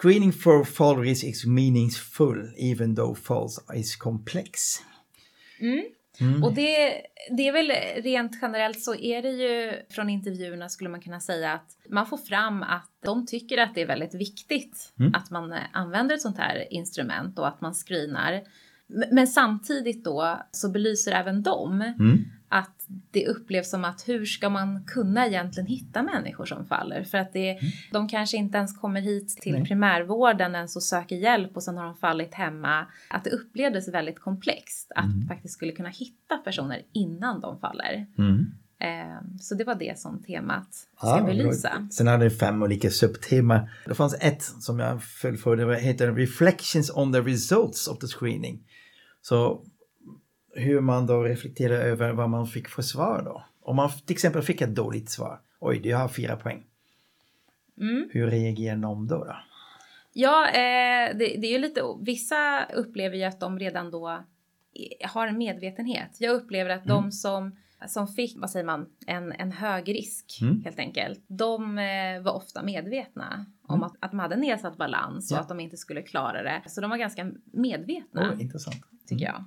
Screening 0.00 0.32
for 0.32 0.64
fall 0.64 0.98
risk 0.98 1.24
is 1.24 1.46
meaningful 1.46 2.54
even 2.56 2.96
though 2.96 3.14
falls 3.14 3.60
is 3.74 3.96
complex. 3.96 4.60
Mm. 5.60 5.84
Mm. 6.20 6.44
Och 6.44 6.54
det, 6.54 7.02
det 7.30 7.48
är 7.48 7.52
väl 7.52 7.72
rent 8.02 8.38
generellt 8.42 8.80
så 8.80 8.94
är 8.94 9.22
det 9.22 9.30
ju 9.30 9.72
från 9.90 10.10
intervjuerna 10.10 10.68
skulle 10.68 10.90
man 10.90 11.00
kunna 11.00 11.20
säga 11.20 11.52
att 11.52 11.76
man 11.88 12.06
får 12.06 12.16
fram 12.16 12.62
att 12.62 12.90
de 13.04 13.26
tycker 13.26 13.58
att 13.58 13.74
det 13.74 13.82
är 13.82 13.86
väldigt 13.86 14.14
viktigt 14.14 14.92
mm. 14.98 15.14
att 15.14 15.30
man 15.30 15.54
använder 15.72 16.14
ett 16.14 16.22
sånt 16.22 16.38
här 16.38 16.72
instrument 16.72 17.38
och 17.38 17.48
att 17.48 17.60
man 17.60 17.74
screenar. 17.74 18.42
Men 19.12 19.26
samtidigt 19.26 20.04
då 20.04 20.38
så 20.50 20.70
belyser 20.70 21.12
även 21.12 21.42
de 21.42 21.80
mm 21.80 22.24
att 22.54 22.86
det 23.10 23.26
upplevs 23.26 23.70
som 23.70 23.84
att 23.84 24.08
hur 24.08 24.24
ska 24.24 24.48
man 24.48 24.84
kunna 24.84 25.26
egentligen 25.26 25.66
hitta 25.66 26.02
människor 26.02 26.44
som 26.44 26.66
faller? 26.66 27.04
För 27.04 27.18
att 27.18 27.32
det, 27.32 27.50
mm. 27.50 27.64
de 27.92 28.08
kanske 28.08 28.36
inte 28.36 28.58
ens 28.58 28.78
kommer 28.78 29.00
hit 29.00 29.28
till 29.28 29.52
Nej. 29.52 29.64
primärvården 29.64 30.54
ens 30.54 30.76
och 30.76 30.82
söker 30.82 31.16
hjälp 31.16 31.56
och 31.56 31.62
sen 31.62 31.76
har 31.76 31.84
de 31.84 31.96
fallit 31.96 32.34
hemma. 32.34 32.86
Att 33.10 33.24
det 33.24 33.30
upplevdes 33.30 33.88
väldigt 33.88 34.20
komplext 34.20 34.92
att 34.96 35.04
mm. 35.04 35.28
faktiskt 35.28 35.54
skulle 35.54 35.72
kunna 35.72 35.88
hitta 35.88 36.36
personer 36.36 36.82
innan 36.92 37.40
de 37.40 37.60
faller. 37.60 38.06
Mm. 38.18 38.46
Eh, 38.84 39.18
så 39.40 39.54
det 39.54 39.64
var 39.64 39.74
det 39.74 39.98
som 39.98 40.22
temat 40.22 40.74
ska 40.74 41.06
ah, 41.06 41.22
belysa. 41.22 41.88
Sen 41.90 42.06
hade 42.06 42.24
det 42.24 42.30
fem 42.30 42.62
olika 42.62 42.90
subtema. 42.90 43.68
Det 43.86 43.94
fanns 43.94 44.16
ett 44.20 44.42
som 44.42 44.78
jag 44.78 45.04
föll 45.04 45.36
för, 45.36 45.56
det 45.56 45.76
heter 45.76 46.12
Reflections 46.12 46.90
on 46.90 47.12
the 47.12 47.20
results 47.20 47.88
of 47.88 47.98
the 47.98 48.06
screening. 48.06 48.60
Så 49.22 49.64
hur 50.54 50.80
man 50.80 51.06
då 51.06 51.22
reflekterar 51.22 51.74
över 51.74 52.12
vad 52.12 52.30
man 52.30 52.46
fick 52.46 52.68
för 52.68 52.82
svar 52.82 53.22
då. 53.24 53.44
Om 53.62 53.76
man 53.76 53.90
till 54.06 54.14
exempel 54.14 54.42
fick 54.42 54.60
ett 54.60 54.74
dåligt 54.74 55.10
svar, 55.10 55.40
oj, 55.60 55.80
du 55.80 55.94
har 55.94 56.08
fyra 56.08 56.36
poäng. 56.36 56.64
Mm. 57.80 58.08
Hur 58.12 58.26
reagerar 58.26 58.76
någon 58.76 59.06
då? 59.06 59.24
då? 59.24 59.36
Ja, 60.12 60.46
eh, 60.48 61.16
det, 61.16 61.36
det, 61.40 61.46
är 61.46 61.52
ju 61.52 61.58
lite, 61.58 61.82
vissa 62.00 62.64
upplever 62.74 63.16
ju 63.16 63.24
att 63.24 63.40
de 63.40 63.58
redan 63.58 63.90
då 63.90 64.24
har 65.02 65.26
en 65.26 65.38
medvetenhet. 65.38 66.16
Jag 66.18 66.34
upplever 66.34 66.70
att 66.70 66.86
mm. 66.86 66.96
de 66.96 67.12
som 67.12 67.56
som 67.86 68.08
fick, 68.08 68.36
vad 68.40 68.50
säger 68.50 68.66
man, 68.66 68.86
en, 69.06 69.32
en 69.32 69.52
hög 69.52 69.88
risk 69.88 70.38
mm. 70.42 70.62
helt 70.64 70.78
enkelt. 70.78 71.24
De 71.26 71.78
eh, 71.78 72.22
var 72.22 72.32
ofta 72.32 72.62
medvetna 72.62 73.46
om 73.62 73.74
mm. 73.74 73.86
att, 73.86 73.96
att 74.00 74.10
de 74.10 74.18
hade 74.18 74.36
nedsatt 74.36 74.76
balans 74.76 75.32
och 75.32 75.38
att 75.38 75.48
de 75.48 75.60
inte 75.60 75.76
skulle 75.76 76.02
klara 76.02 76.42
det. 76.42 76.62
Så 76.66 76.80
de 76.80 76.90
var 76.90 76.96
ganska 76.96 77.32
medvetna. 77.52 78.32
Oh, 78.32 78.42
intressant. 78.42 78.76
Tycker 79.08 79.24
jag. 79.24 79.44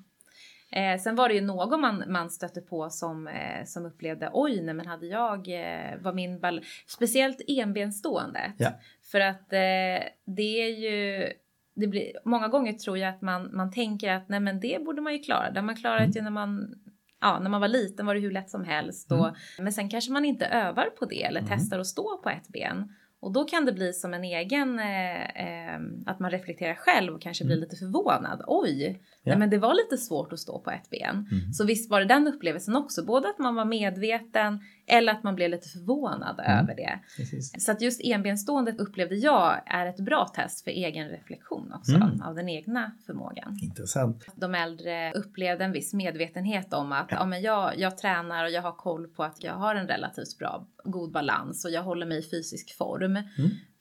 Eh, 0.72 1.00
sen 1.00 1.16
var 1.16 1.30
det 1.30 1.36
ju 1.36 1.42
någon 1.42 1.82
man, 1.82 2.04
man 2.08 2.30
stötte 2.30 2.62
på 2.62 2.90
som, 2.90 3.28
eh, 3.28 3.66
som 3.66 3.86
upplevde 3.86 4.30
oj, 4.34 4.62
nej 4.62 4.74
men 4.74 4.88
hade 4.88 5.06
jag, 5.06 5.48
eh, 5.48 5.98
var 6.02 6.14
min 6.14 6.40
balans, 6.40 6.66
speciellt 6.88 7.42
enbenståendet. 7.48 8.54
Ja. 8.58 8.72
För 9.12 9.20
att 9.20 9.54
eh, 9.54 10.08
det 10.26 10.62
är 10.62 10.70
ju, 10.70 11.30
det 11.74 11.88
blir, 11.88 12.12
många 12.26 12.48
gånger 12.48 12.74
tror 12.74 12.98
jag 12.98 13.10
att 13.10 13.22
man, 13.22 13.50
man 13.54 13.72
tänker 13.72 14.12
att 14.12 14.30
nej 14.30 14.40
men 14.40 14.60
det 14.60 14.86
borde 14.86 15.02
man 15.02 15.14
ju 15.14 15.20
klara. 15.20 15.52
Det 15.52 15.60
har 15.60 15.66
man 15.66 15.76
klarat 15.76 16.02
mm. 16.02 16.12
ju 16.12 16.22
när 16.22 16.32
man 16.32 16.76
ja, 17.22 17.40
när 17.40 17.50
man 17.50 17.62
var 17.62 17.68
liten 17.68 18.06
var 18.06 18.16
det 18.16 18.22
hur 18.22 18.32
lätt 18.32 18.50
som 18.50 18.64
helst. 18.64 19.12
Och, 19.12 19.28
mm. 19.28 19.36
Men 19.60 19.74
sen 19.74 19.90
kanske 19.90 20.12
man 20.12 20.26
inte 20.26 20.46
övar 20.46 20.90
på 21.00 21.06
det 21.06 21.24
eller 21.24 21.40
mm. 21.40 21.52
testar 21.54 21.80
att 21.80 21.88
stå 21.88 22.18
på 22.24 22.30
ett 22.30 22.48
ben. 22.48 22.94
Och 23.20 23.32
då 23.34 23.44
kan 23.44 23.66
det 23.66 23.72
bli 23.72 23.94
som 23.94 24.14
en 24.14 24.24
egen, 24.24 24.80
eh, 24.80 25.22
eh, 25.22 25.80
att 26.06 26.20
man 26.20 26.32
reflekterar 26.32 26.76
själv 26.76 27.14
och 27.14 27.22
kanske 27.22 27.46
blir 27.46 27.56
mm. 27.56 27.64
lite 27.64 27.76
förvånad. 27.76 28.44
Oj, 28.48 29.02
ja. 29.24 29.30
nej, 29.32 29.38
men 29.38 29.50
det 29.50 29.58
var 29.58 29.74
lite 29.74 29.98
svårt 29.98 30.34
att 30.34 30.40
stå 30.40 30.60
på 30.60 30.72
ett 30.72 30.90
ben. 30.90 31.28
Mm. 31.32 31.54
Så 31.54 31.66
visst 31.66 31.92
var 31.92 32.00
det 32.00 32.06
den 32.06 32.28
upplevelsen 32.28 32.76
också, 32.76 33.06
både 33.06 33.30
att 33.30 33.40
man 33.40 33.56
var 33.56 33.66
medveten 33.66 34.60
eller 34.88 35.14
att 35.14 35.24
man 35.24 35.36
blev 35.36 35.50
lite 35.50 35.70
förvånad 35.70 36.40
mm. 36.40 36.60
över 36.60 36.76
det. 36.76 37.00
Precis. 37.18 37.66
Så 37.66 37.72
att 37.72 37.82
just 37.82 38.02
enbenståendet 38.04 38.80
upplevde 38.80 39.16
jag 39.16 39.62
är 39.66 39.86
ett 39.86 40.00
bra 40.00 40.28
test 40.36 40.64
för 40.64 40.72
egen 40.72 41.10
reflektion 41.10 41.74
också 41.74 41.96
mm. 41.96 42.22
av 42.22 42.36
den 42.36 42.50
egna 42.50 42.92
förmågan. 43.06 43.60
Intressant. 43.64 44.26
De 44.36 44.56
äldre 44.56 45.14
upplevde 45.14 45.66
en 45.66 45.72
viss 45.72 45.94
medvetenhet 45.94 46.74
om 46.74 46.92
att 46.92 47.08
ja. 47.10 47.18
ja 47.20 47.26
men 47.26 47.42
jag, 47.42 47.80
jag 47.80 47.98
tränar 47.98 48.44
och 48.44 48.52
jag 48.52 48.62
har 48.62 48.72
koll 48.72 49.08
på 49.08 49.24
att 49.24 49.44
jag 49.44 49.54
har 49.54 49.76
en 49.76 49.88
relativt 49.88 50.38
bra, 50.40 50.68
god 50.84 51.12
balans 51.12 51.66
och 51.66 51.72
jag 51.72 51.84
håller 51.84 52.06
mig 52.06 52.20
i 52.20 52.30
fysisk 52.30 52.78
form. 52.78 53.16
Mm. 53.16 53.26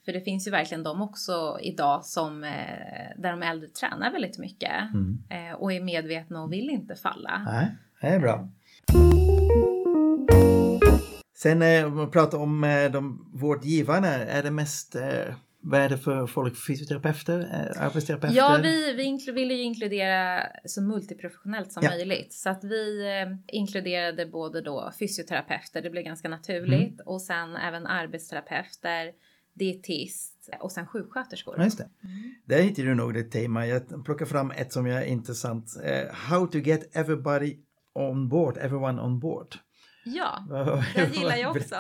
För 0.05 0.13
det 0.13 0.21
finns 0.21 0.47
ju 0.47 0.51
verkligen 0.51 0.83
de 0.83 1.03
också 1.03 1.59
idag 1.63 2.05
som 2.05 2.45
eh, 2.45 2.51
där 3.17 3.31
de 3.31 3.43
äldre 3.43 3.69
tränar 3.69 4.13
väldigt 4.13 4.39
mycket 4.39 4.95
mm. 4.95 5.19
eh, 5.31 5.55
och 5.55 5.73
är 5.73 5.81
medvetna 5.81 6.43
och 6.43 6.53
vill 6.53 6.71
inte 6.71 6.95
falla. 6.95 7.43
Nej, 7.45 7.77
det 8.01 8.07
är 8.07 8.21
bra. 8.21 8.49
Sen 11.37 11.63
eh, 11.63 11.87
om 11.87 11.97
man 11.97 12.11
pratar 12.11 12.39
om 12.39 12.65
eh, 12.65 12.91
de 12.91 13.31
vårdgivarna, 13.35 14.09
är 14.09 14.43
det 14.43 14.51
mest 14.51 14.95
eh, 14.95 15.35
vad 15.61 15.81
är 15.81 15.89
det 15.89 15.99
för 15.99 16.27
folk? 16.27 16.67
Fysioterapeuter? 16.67 17.39
Arbetsterapeuter? 17.79 18.37
Ja, 18.37 18.61
vi, 18.63 18.93
vi 18.93 19.33
ville 19.33 19.55
ju 19.55 19.63
inkludera 19.63 20.43
så 20.65 20.83
multiprofessionellt 20.83 21.73
som 21.73 21.83
ja. 21.83 21.91
möjligt. 21.91 22.33
Så 22.33 22.51
att 22.51 22.65
vi 22.65 23.07
eh, 23.07 23.57
inkluderade 23.57 24.27
både 24.27 24.61
då 24.61 24.93
fysioterapeuter, 24.99 25.83
det 25.83 25.91
blev 25.91 26.05
ganska 26.05 26.29
naturligt, 26.29 27.01
mm. 27.01 27.07
och 27.07 27.23
sen 27.23 27.57
även 27.57 27.87
arbetsterapeuter, 27.87 29.13
dietist 29.55 30.51
och 30.61 30.73
sen 30.73 30.87
sjuksköterskor. 30.87 31.55
Ja, 31.59 31.65
just 31.65 31.79
det. 31.79 31.89
Mm. 32.05 32.35
Där 32.45 32.63
hittar 32.63 32.83
du 32.83 32.95
nog 32.95 33.15
det 33.15 33.23
tema. 33.23 33.67
Jag 33.67 34.05
plockar 34.05 34.27
fram 34.27 34.51
ett 34.51 34.73
som 34.73 34.87
är 34.87 35.03
intressant. 35.03 35.77
Uh, 35.85 36.15
how 36.15 36.47
to 36.47 36.59
get 36.59 36.97
everybody 36.97 37.57
on 37.95 38.29
board, 38.29 38.59
everyone 38.59 39.03
on 39.03 39.21
board. 39.21 39.57
Ja, 40.09 40.45
det 40.95 41.17
gillar 41.17 41.37
jag 41.37 41.57
också. 41.57 41.77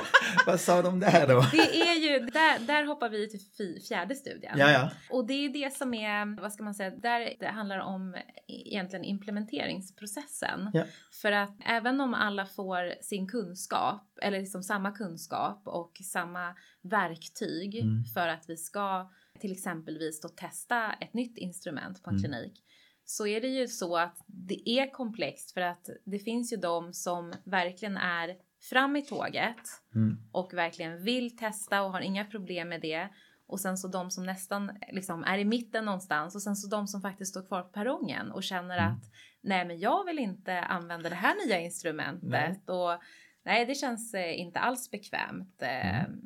Vad 0.46 0.60
sa 0.60 0.82
de 0.82 1.00
där 1.00 1.26
då? 1.26 1.44
Det 1.52 1.80
är 1.80 1.94
ju, 1.94 2.18
där, 2.18 2.66
där 2.66 2.84
hoppar 2.84 3.08
vi 3.08 3.28
till 3.28 3.82
fjärde 3.88 4.14
studien. 4.14 4.58
Ja, 4.58 4.70
ja. 4.70 4.90
Och 5.10 5.26
det 5.26 5.32
är 5.32 5.48
det 5.48 5.74
som 5.74 5.94
är, 5.94 6.40
vad 6.40 6.52
ska 6.52 6.62
man 6.62 6.74
säga, 6.74 6.90
där 6.90 7.34
det 7.40 7.46
handlar 7.46 7.78
om 7.78 8.16
egentligen 8.46 9.04
implementeringsprocessen. 9.04 10.70
Ja. 10.72 10.84
För 11.22 11.32
att 11.32 11.56
även 11.66 12.00
om 12.00 12.14
alla 12.14 12.46
får 12.46 13.02
sin 13.02 13.28
kunskap, 13.28 14.18
eller 14.22 14.40
liksom 14.40 14.62
samma 14.62 14.90
kunskap 14.90 15.62
och 15.64 15.92
samma 16.04 16.54
verktyg 16.82 17.74
mm. 17.74 18.04
för 18.04 18.28
att 18.28 18.44
vi 18.48 18.56
ska 18.56 19.10
till 19.40 19.52
exempelvis 19.52 20.20
då 20.20 20.28
testa 20.28 20.92
ett 20.92 21.14
nytt 21.14 21.38
instrument 21.38 22.02
på 22.02 22.10
en 22.10 22.16
mm. 22.16 22.30
klinik 22.30 22.64
så 23.10 23.26
är 23.26 23.40
det 23.40 23.48
ju 23.48 23.68
så 23.68 23.96
att 23.96 24.24
det 24.26 24.68
är 24.68 24.90
komplext 24.90 25.52
för 25.52 25.60
att 25.60 25.88
det 26.04 26.18
finns 26.18 26.52
ju 26.52 26.56
de 26.56 26.92
som 26.92 27.32
verkligen 27.44 27.96
är 27.96 28.36
fram 28.70 28.96
i 28.96 29.02
tåget 29.02 29.56
mm. 29.94 30.18
och 30.32 30.54
verkligen 30.54 31.04
vill 31.04 31.36
testa 31.36 31.82
och 31.82 31.92
har 31.92 32.00
inga 32.00 32.24
problem 32.24 32.68
med 32.68 32.80
det. 32.80 33.08
Och 33.46 33.60
sen 33.60 33.78
så 33.78 33.88
de 33.88 34.10
som 34.10 34.26
nästan 34.26 34.70
liksom 34.92 35.24
är 35.24 35.38
i 35.38 35.44
mitten 35.44 35.84
någonstans 35.84 36.34
och 36.34 36.42
sen 36.42 36.56
så 36.56 36.68
de 36.68 36.86
som 36.86 37.02
faktiskt 37.02 37.30
står 37.30 37.46
kvar 37.46 37.62
på 37.62 37.68
perrongen 37.68 38.30
och 38.30 38.42
känner 38.42 38.78
mm. 38.78 38.92
att 38.92 39.04
nej 39.40 39.66
men 39.66 39.78
jag 39.78 40.04
vill 40.04 40.18
inte 40.18 40.60
använda 40.60 41.08
det 41.08 41.14
här 41.14 41.46
nya 41.46 41.60
instrumentet 41.60 42.28
nej. 42.66 42.76
och 42.76 43.00
nej 43.42 43.66
det 43.66 43.74
känns 43.74 44.14
eh, 44.14 44.40
inte 44.40 44.58
alls 44.58 44.90
bekvämt. 44.90 45.62
Mm. 45.62 45.96
Ehm, 45.96 46.20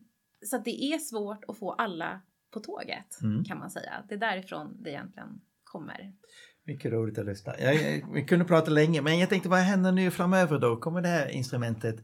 så 0.46 0.56
att 0.56 0.64
det 0.64 0.84
är 0.84 0.98
svårt 0.98 1.44
att 1.48 1.58
få 1.58 1.72
alla 1.72 2.20
på 2.50 2.60
tåget 2.60 3.22
mm. 3.22 3.44
kan 3.44 3.58
man 3.58 3.70
säga. 3.70 4.04
Det 4.08 4.14
är 4.14 4.18
därifrån 4.18 4.82
det 4.82 4.90
egentligen 4.90 5.40
kommer. 5.74 6.12
Mycket 6.66 6.92
roligt 6.92 7.18
att 7.18 7.26
lyssna. 7.26 7.54
Jag, 7.58 8.04
vi 8.14 8.24
kunde 8.24 8.44
prata 8.44 8.70
länge, 8.70 9.02
men 9.02 9.18
jag 9.18 9.28
tänkte 9.28 9.48
vad 9.48 9.58
händer 9.58 9.92
nu 9.92 10.10
framöver 10.10 10.58
då? 10.58 10.76
Kommer 10.76 11.00
det 11.00 11.08
här 11.08 11.28
instrumentet 11.28 11.96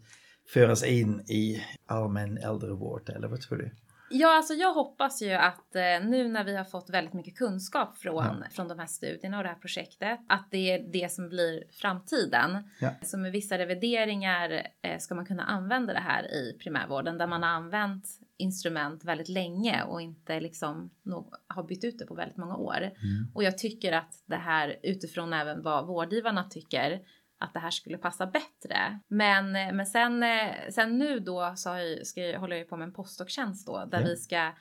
föras 0.52 0.84
in 0.84 1.20
i 1.20 1.64
allmän 1.86 2.38
äldrevård 2.38 3.10
eller 3.10 3.28
vad 3.28 3.40
tror 3.40 3.58
du? 3.58 3.70
Ja, 4.12 4.36
alltså 4.36 4.54
jag 4.54 4.74
hoppas 4.74 5.22
ju 5.22 5.32
att 5.32 5.74
eh, 5.74 5.82
nu 5.82 6.28
när 6.28 6.44
vi 6.44 6.56
har 6.56 6.64
fått 6.64 6.90
väldigt 6.90 7.14
mycket 7.14 7.36
kunskap 7.36 7.98
från, 7.98 8.24
ja. 8.24 8.46
från 8.50 8.68
de 8.68 8.78
här 8.78 8.86
studierna 8.86 9.36
och 9.36 9.42
det 9.42 9.48
här 9.48 9.56
projektet, 9.56 10.18
att 10.28 10.48
det 10.50 10.70
är 10.70 10.92
det 10.92 11.12
som 11.12 11.28
blir 11.28 11.64
framtiden. 11.70 12.70
Ja. 12.80 12.90
Så 13.02 13.18
med 13.18 13.32
vissa 13.32 13.58
revideringar 13.58 14.66
eh, 14.82 14.98
ska 14.98 15.14
man 15.14 15.26
kunna 15.26 15.44
använda 15.44 15.92
det 15.92 16.00
här 16.00 16.34
i 16.34 16.56
primärvården 16.58 17.18
där 17.18 17.26
man 17.26 17.42
har 17.42 17.50
använt 17.50 18.04
instrument 18.40 19.04
väldigt 19.04 19.28
länge 19.28 19.82
och 19.82 20.00
inte 20.00 20.40
liksom 20.40 20.90
no 21.02 21.32
har 21.46 21.62
bytt 21.62 21.84
ut 21.84 21.98
det 21.98 22.06
på 22.06 22.14
väldigt 22.14 22.36
många 22.36 22.56
år. 22.56 22.76
Mm. 22.76 23.32
Och 23.34 23.42
jag 23.42 23.58
tycker 23.58 23.92
att 23.92 24.22
det 24.26 24.36
här 24.36 24.76
utifrån 24.82 25.32
även 25.32 25.62
vad 25.62 25.86
vårdgivarna 25.86 26.44
tycker 26.44 27.02
att 27.38 27.54
det 27.54 27.60
här 27.60 27.70
skulle 27.70 27.98
passa 27.98 28.26
bättre. 28.26 29.00
Men, 29.08 29.52
men 29.52 29.86
sen, 29.86 30.24
sen 30.70 30.98
nu 30.98 31.18
då 31.18 31.52
så 31.56 31.68
jag, 31.68 32.06
ska 32.06 32.20
jag, 32.20 32.40
håller 32.40 32.56
jag 32.56 32.68
på 32.68 32.76
med 32.76 32.86
en 32.86 32.94
postdoktjänst 32.94 33.66
då 33.66 33.84
där 33.84 33.98
mm. 33.98 34.08
vi 34.08 34.16
ska 34.16 34.52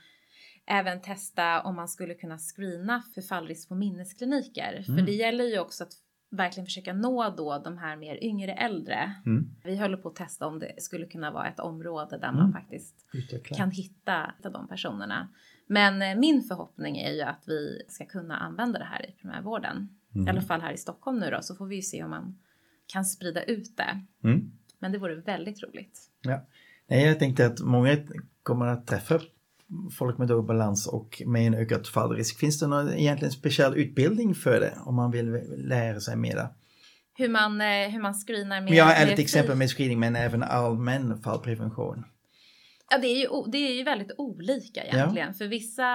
även 0.67 1.01
testa 1.01 1.61
om 1.61 1.75
man 1.75 1.87
skulle 1.87 2.13
kunna 2.13 2.37
screena 2.37 3.03
för 3.13 3.21
fallrisk 3.21 3.69
på 3.69 3.75
minneskliniker. 3.75 4.85
Mm. 4.87 4.97
För 4.97 5.05
det 5.05 5.11
gäller 5.11 5.43
ju 5.43 5.59
också 5.59 5.83
att 5.83 5.93
verkligen 6.29 6.65
försöka 6.65 6.93
nå 6.93 7.33
då 7.37 7.61
de 7.63 7.77
här 7.77 7.95
mer 7.95 8.23
yngre 8.23 8.53
äldre. 8.53 9.15
Mm. 9.25 9.49
Vi 9.63 9.77
håller 9.77 9.97
på 9.97 10.09
att 10.09 10.15
testa 10.15 10.47
om 10.47 10.59
det 10.59 10.81
skulle 10.83 11.05
kunna 11.05 11.31
vara 11.31 11.47
ett 11.47 11.59
område 11.59 12.17
där 12.17 12.29
mm. 12.29 12.39
man 12.39 12.53
faktiskt 12.53 13.05
kan 13.43 13.71
hitta, 13.71 14.33
hitta 14.37 14.49
de 14.49 14.67
personerna. 14.67 15.29
Men 15.67 16.01
eh, 16.01 16.19
min 16.19 16.43
förhoppning 16.43 16.97
är 16.97 17.11
ju 17.11 17.21
att 17.21 17.43
vi 17.47 17.81
ska 17.87 18.05
kunna 18.05 18.37
använda 18.37 18.79
det 18.79 18.85
här 18.85 19.09
i 19.09 19.11
primärvården. 19.11 19.89
Mm. 20.15 20.27
I 20.27 20.29
alla 20.29 20.41
fall 20.41 20.61
här 20.61 20.73
i 20.73 20.77
Stockholm 20.77 21.19
nu 21.19 21.29
då 21.29 21.41
så 21.41 21.55
får 21.55 21.65
vi 21.65 21.75
ju 21.75 21.81
se 21.81 22.03
om 22.03 22.09
man 22.09 22.39
kan 22.87 23.05
sprida 23.05 23.43
ut 23.43 23.77
det. 23.77 24.01
Mm. 24.23 24.51
Men 24.79 24.91
det 24.91 24.97
vore 24.97 25.15
väldigt 25.15 25.63
roligt. 25.63 25.99
Ja. 26.21 26.45
Nej, 26.87 27.05
jag 27.05 27.19
tänkte 27.19 27.45
att 27.45 27.59
många 27.59 27.97
kommer 28.43 28.65
att 28.65 28.87
träffa 28.87 29.19
folk 29.91 30.17
med 30.17 30.27
dålig 30.27 30.45
balans 30.45 30.87
och 30.87 31.21
med 31.25 31.47
en 31.47 31.53
ökad 31.53 31.87
fallrisk. 31.87 32.39
Finns 32.39 32.59
det 32.59 32.67
någon 32.67 32.93
egentligen 32.93 33.31
speciell 33.31 33.77
utbildning 33.77 34.35
för 34.35 34.59
det 34.59 34.73
om 34.85 34.95
man 34.95 35.11
vill 35.11 35.41
lära 35.57 35.99
sig 35.99 36.15
mera? 36.15 36.49
Hur 37.17 37.29
man, 37.29 37.61
eh, 37.61 37.89
hur 37.89 38.01
man 38.01 38.13
screenar 38.13 38.61
med 38.61 38.73
Ja, 38.73 38.93
eller 38.93 39.15
till 39.15 39.23
exempel 39.23 39.57
med 39.57 39.69
screening 39.69 39.99
men 39.99 40.15
även 40.15 40.43
allmän 40.43 41.21
fallprevention. 41.21 42.05
Ja, 42.91 42.97
det 42.97 43.07
är 43.07 43.15
ju, 43.15 43.51
det 43.51 43.57
är 43.57 43.73
ju 43.73 43.83
väldigt 43.83 44.11
olika 44.17 44.83
egentligen. 44.83 45.27
Ja. 45.27 45.33
För 45.33 45.47
vissa, 45.47 45.85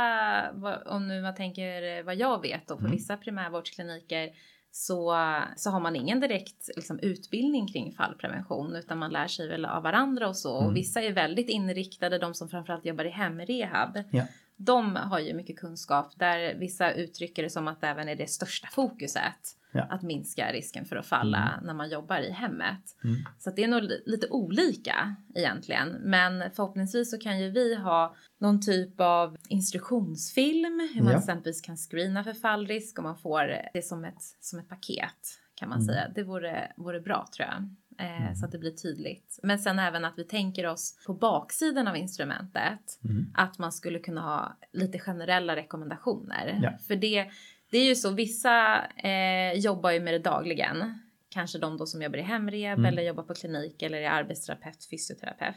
om 0.87 1.09
nu 1.09 1.23
man 1.23 1.35
tänker 1.35 2.03
vad 2.03 2.17
jag 2.17 2.43
vet 2.43 2.69
då, 2.69 2.75
på 2.75 2.81
mm. 2.81 2.93
vissa 2.93 3.17
primärvårdskliniker 3.17 4.29
så, 4.77 5.17
så 5.57 5.71
har 5.71 5.81
man 5.81 5.97
ingen 5.97 6.21
direkt 6.21 6.71
liksom, 6.77 6.99
utbildning 6.99 7.69
kring 7.69 7.93
fallprevention 7.93 8.77
utan 8.77 8.99
man 8.99 9.13
lär 9.13 9.27
sig 9.27 9.49
väl 9.49 9.65
av 9.65 9.83
varandra 9.83 10.29
och 10.29 10.37
så. 10.37 10.59
Mm. 10.59 10.67
Och 10.67 10.77
vissa 10.77 11.03
är 11.03 11.13
väldigt 11.13 11.49
inriktade, 11.49 12.19
de 12.19 12.35
som 12.35 12.49
framförallt 12.49 12.85
jobbar 12.85 13.05
i 13.05 13.11
hemrehab. 13.11 14.03
Ja. 14.11 14.25
De 14.57 14.97
har 14.97 15.19
ju 15.19 15.35
mycket 15.35 15.59
kunskap 15.59 16.13
där 16.17 16.55
vissa 16.55 16.93
uttrycker 16.93 17.43
det 17.43 17.51
som 17.51 17.69
att 17.69 17.81
det 17.81 17.87
även 17.87 18.09
är 18.09 18.17
det 18.17 18.31
största 18.31 18.69
fokuset. 18.73 19.57
Ja. 19.75 19.83
Att 19.91 20.03
minska 20.03 20.53
risken 20.53 20.85
för 20.85 20.97
att 20.97 21.07
falla 21.07 21.53
mm. 21.53 21.67
när 21.67 21.75
man 21.75 21.91
jobbar 21.91 22.19
i 22.19 22.31
hemmet. 22.31 22.97
Mm. 23.05 23.17
Så 23.39 23.51
det 23.51 23.65
är 23.65 23.69
nog 23.69 23.83
lite 24.07 24.29
olika 24.29 25.17
egentligen. 25.35 25.89
Men 25.89 26.51
förhoppningsvis 26.51 27.11
så 27.11 27.19
kan 27.19 27.41
ju 27.41 27.51
vi 27.51 27.75
ha 27.75 28.15
någon 28.39 28.61
typ 28.61 29.01
av 29.01 29.37
instruktionsfilm. 29.49 30.89
Hur 30.95 31.03
man 31.03 31.13
ja. 31.13 31.19
exempelvis 31.19 31.61
kan 31.61 31.77
screena 31.77 32.25
för 32.25 32.33
fallrisk 32.33 32.99
och 32.99 33.05
man 33.05 33.17
får 33.17 33.57
det 33.75 33.83
som 33.83 34.05
ett, 34.05 34.23
som 34.41 34.59
ett 34.59 34.69
paket 34.69 35.41
kan 35.55 35.69
man 35.69 35.79
mm. 35.79 35.87
säga. 35.87 36.09
Det 36.15 36.23
vore, 36.23 36.73
vore 36.77 37.01
bra 37.01 37.27
tror 37.37 37.49
jag. 37.49 37.63
eh, 38.07 38.23
mm. 38.23 38.35
så 38.35 38.47
att 38.47 38.53
det 38.53 38.59
blir 38.59 38.71
tydligt. 38.71 39.41
Men 39.43 39.59
sen 39.59 39.79
även 39.79 40.05
att 40.05 40.15
vi 40.17 40.25
tänker 40.25 40.67
oss 40.67 40.97
på 41.07 41.15
baksidan 41.15 41.89
av 41.89 41.97
instrumentet 41.97 43.01
mm. 43.05 43.33
att 43.35 43.59
man 43.59 43.73
skulle 43.73 43.99
kunna 43.99 44.21
ha 44.21 44.57
lite 44.73 44.99
generella 44.99 45.57
rekommendationer. 45.57 46.61
Ja. 46.63 46.73
För 46.87 46.97
det, 46.97 47.31
det 47.75 47.79
är 47.79 47.85
ju 47.85 47.95
så, 47.95 48.11
vissa 48.11 48.85
eh, 48.87 49.53
jobbar 49.59 49.91
ju 49.91 50.01
med 50.01 50.15
det 50.15 50.19
dagligen. 50.19 50.99
Kanske 51.31 51.59
de 51.59 51.77
då 51.77 51.87
som 51.87 52.03
jobbar 52.03 52.19
i 52.19 52.23
hemreb 52.23 52.79
mm. 52.79 52.85
eller 52.85 53.03
jobbar 53.03 53.23
på 53.23 53.35
klinik 53.35 53.83
eller 53.83 53.99
är 53.99 54.11
arbetsterapeut, 54.11 54.89
fysioterapeut. 54.91 55.57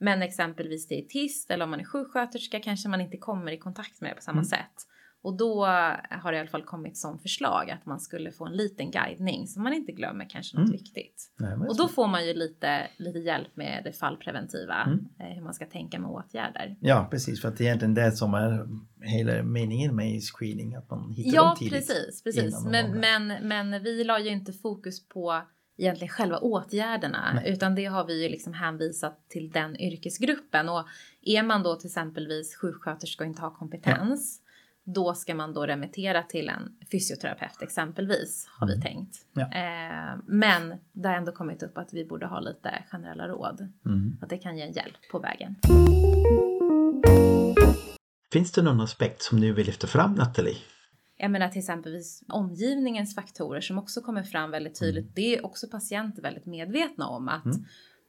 Men 0.00 0.22
exempelvis 0.22 0.88
dietist 0.88 1.50
eller 1.50 1.64
om 1.64 1.70
man 1.70 1.80
är 1.80 1.84
sjuksköterska 1.84 2.60
kanske 2.60 2.88
man 2.88 3.00
inte 3.00 3.16
kommer 3.16 3.52
i 3.52 3.58
kontakt 3.58 4.00
med 4.00 4.10
det 4.10 4.14
på 4.14 4.22
samma 4.22 4.38
mm. 4.38 4.44
sätt. 4.44 4.86
Och 5.22 5.36
då 5.36 5.64
har 6.10 6.32
det 6.32 6.36
i 6.36 6.40
alla 6.40 6.48
fall 6.48 6.62
kommit 6.62 6.96
som 6.96 7.18
förslag 7.18 7.70
att 7.70 7.86
man 7.86 8.00
skulle 8.00 8.32
få 8.32 8.46
en 8.46 8.52
liten 8.52 8.90
guidning 8.90 9.46
så 9.46 9.60
man 9.60 9.72
inte 9.72 9.92
glömmer 9.92 10.28
kanske 10.30 10.56
något 10.56 10.68
mm. 10.68 10.76
viktigt. 10.76 11.32
Nej, 11.38 11.68
och 11.68 11.76
då 11.76 11.88
får 11.88 12.06
man 12.06 12.26
ju 12.26 12.34
lite, 12.34 12.86
lite 12.96 13.18
hjälp 13.18 13.56
med 13.56 13.82
det 13.84 13.92
fallpreventiva, 13.92 14.82
mm. 14.82 15.08
Eh, 15.20 15.26
hur 15.26 15.42
man 15.42 15.54
ska 15.54 15.66
tänka 15.66 15.98
med 15.98 16.10
åtgärder. 16.10 16.76
Ja, 16.80 17.08
precis, 17.10 17.40
för 17.40 17.48
att 17.48 17.56
det 17.56 17.64
är 17.64 17.66
egentligen 17.66 17.94
det 17.94 18.12
som 18.12 18.34
är 18.34 18.66
hela 19.00 19.42
meningen 19.42 19.96
med 19.96 20.22
screening, 20.22 20.74
att 20.74 20.90
man 20.90 21.12
hittar 21.12 21.36
ja, 21.36 21.44
dem 21.44 21.56
tidigt. 21.56 21.72
Ja, 21.72 21.78
precis, 21.78 22.22
precis. 22.22 22.64
Men, 22.64 23.00
men, 23.00 23.48
men 23.48 23.82
vi 23.82 24.04
la 24.04 24.20
ju 24.20 24.30
inte 24.30 24.52
fokus 24.52 25.08
på 25.08 25.42
egentligen 25.76 26.08
själva 26.08 26.38
åtgärderna 26.38 27.32
Nej. 27.34 27.52
utan 27.52 27.74
det 27.74 27.84
har 27.84 28.06
vi 28.06 28.22
ju 28.22 28.28
liksom 28.28 28.52
hänvisat 28.52 29.28
till 29.28 29.50
den 29.50 29.80
yrkesgruppen 29.80 30.68
och 30.68 30.86
är 31.22 31.42
man 31.42 31.62
då 31.62 31.76
till 31.76 31.88
exempelvis 31.88 32.56
sjuksköterska 32.56 33.24
och 33.24 33.28
inte 33.28 33.42
har 33.42 33.50
kompetens 33.50 34.40
ja 34.44 34.51
då 34.84 35.14
ska 35.14 35.34
man 35.34 35.52
då 35.52 35.66
remittera 35.66 36.22
till 36.22 36.48
en 36.48 36.76
fysioterapeut 36.92 37.62
exempelvis, 37.62 38.46
har 38.58 38.66
vi 38.66 38.72
mm. 38.72 38.82
tänkt. 38.82 39.16
Ja. 39.32 39.42
Eh, 39.42 40.18
men 40.26 40.74
det 40.92 41.08
har 41.08 41.16
ändå 41.16 41.32
kommit 41.32 41.62
upp 41.62 41.78
att 41.78 41.92
vi 41.92 42.04
borde 42.04 42.26
ha 42.26 42.40
lite 42.40 42.84
generella 42.90 43.28
råd. 43.28 43.72
Mm. 43.86 44.16
Att 44.22 44.28
det 44.28 44.38
kan 44.38 44.56
ge 44.56 44.62
en 44.62 44.72
hjälp 44.72 44.96
på 45.12 45.18
vägen. 45.18 45.56
Finns 48.32 48.52
det 48.52 48.62
någon 48.62 48.80
aspekt 48.80 49.22
som 49.22 49.40
du 49.40 49.52
vill 49.52 49.66
lyfta 49.66 49.86
fram 49.86 50.14
Nathalie? 50.14 50.56
Jag 51.16 51.30
menar 51.30 51.48
till 51.48 51.58
exempelvis 51.58 52.22
omgivningens 52.28 53.14
faktorer 53.14 53.60
som 53.60 53.78
också 53.78 54.00
kommer 54.00 54.22
fram 54.22 54.50
väldigt 54.50 54.80
tydligt. 54.80 55.04
Mm. 55.04 55.12
Det 55.14 55.36
är 55.36 55.46
också 55.46 55.66
patienter 55.68 56.22
väldigt 56.22 56.46
medvetna 56.46 57.06
om 57.06 57.28
att 57.28 57.44
mm 57.44 57.64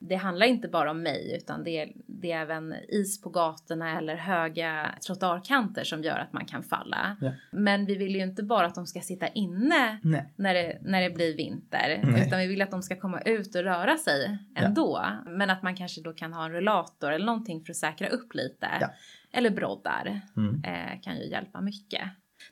det 0.07 0.15
handlar 0.15 0.45
inte 0.45 0.67
bara 0.67 0.91
om 0.91 1.01
mig 1.01 1.35
utan 1.37 1.63
det 1.63 1.71
är, 1.71 1.91
det 2.05 2.31
är 2.31 2.41
även 2.41 2.75
is 2.87 3.21
på 3.21 3.29
gatorna 3.29 3.97
eller 3.97 4.15
höga 4.15 4.95
trottoarkanter 5.07 5.83
som 5.83 6.03
gör 6.03 6.17
att 6.17 6.33
man 6.33 6.45
kan 6.45 6.63
falla. 6.63 7.17
Ja. 7.21 7.31
Men 7.51 7.85
vi 7.85 7.95
vill 7.95 8.15
ju 8.15 8.23
inte 8.23 8.43
bara 8.43 8.65
att 8.65 8.75
de 8.75 8.87
ska 8.87 8.99
sitta 8.99 9.27
inne 9.27 9.99
när 10.35 10.53
det, 10.53 10.77
när 10.81 11.01
det 11.01 11.09
blir 11.09 11.37
vinter 11.37 12.01
Nej. 12.03 12.27
utan 12.27 12.39
vi 12.39 12.47
vill 12.47 12.61
att 12.61 12.71
de 12.71 12.81
ska 12.81 12.95
komma 12.95 13.21
ut 13.21 13.55
och 13.55 13.63
röra 13.63 13.97
sig 13.97 14.37
ändå. 14.55 14.99
Ja. 15.03 15.31
Men 15.31 15.49
att 15.49 15.63
man 15.63 15.75
kanske 15.75 16.01
då 16.01 16.13
kan 16.13 16.33
ha 16.33 16.45
en 16.45 16.51
rullator 16.51 17.11
eller 17.11 17.25
någonting 17.25 17.63
för 17.63 17.71
att 17.71 17.77
säkra 17.77 18.07
upp 18.07 18.33
lite. 18.33 18.67
Ja. 18.81 18.89
Eller 19.31 19.49
broddar 19.49 20.21
mm. 20.37 20.63
eh, 20.63 21.01
kan 21.01 21.17
ju 21.17 21.29
hjälpa 21.29 21.61
mycket. 21.61 22.01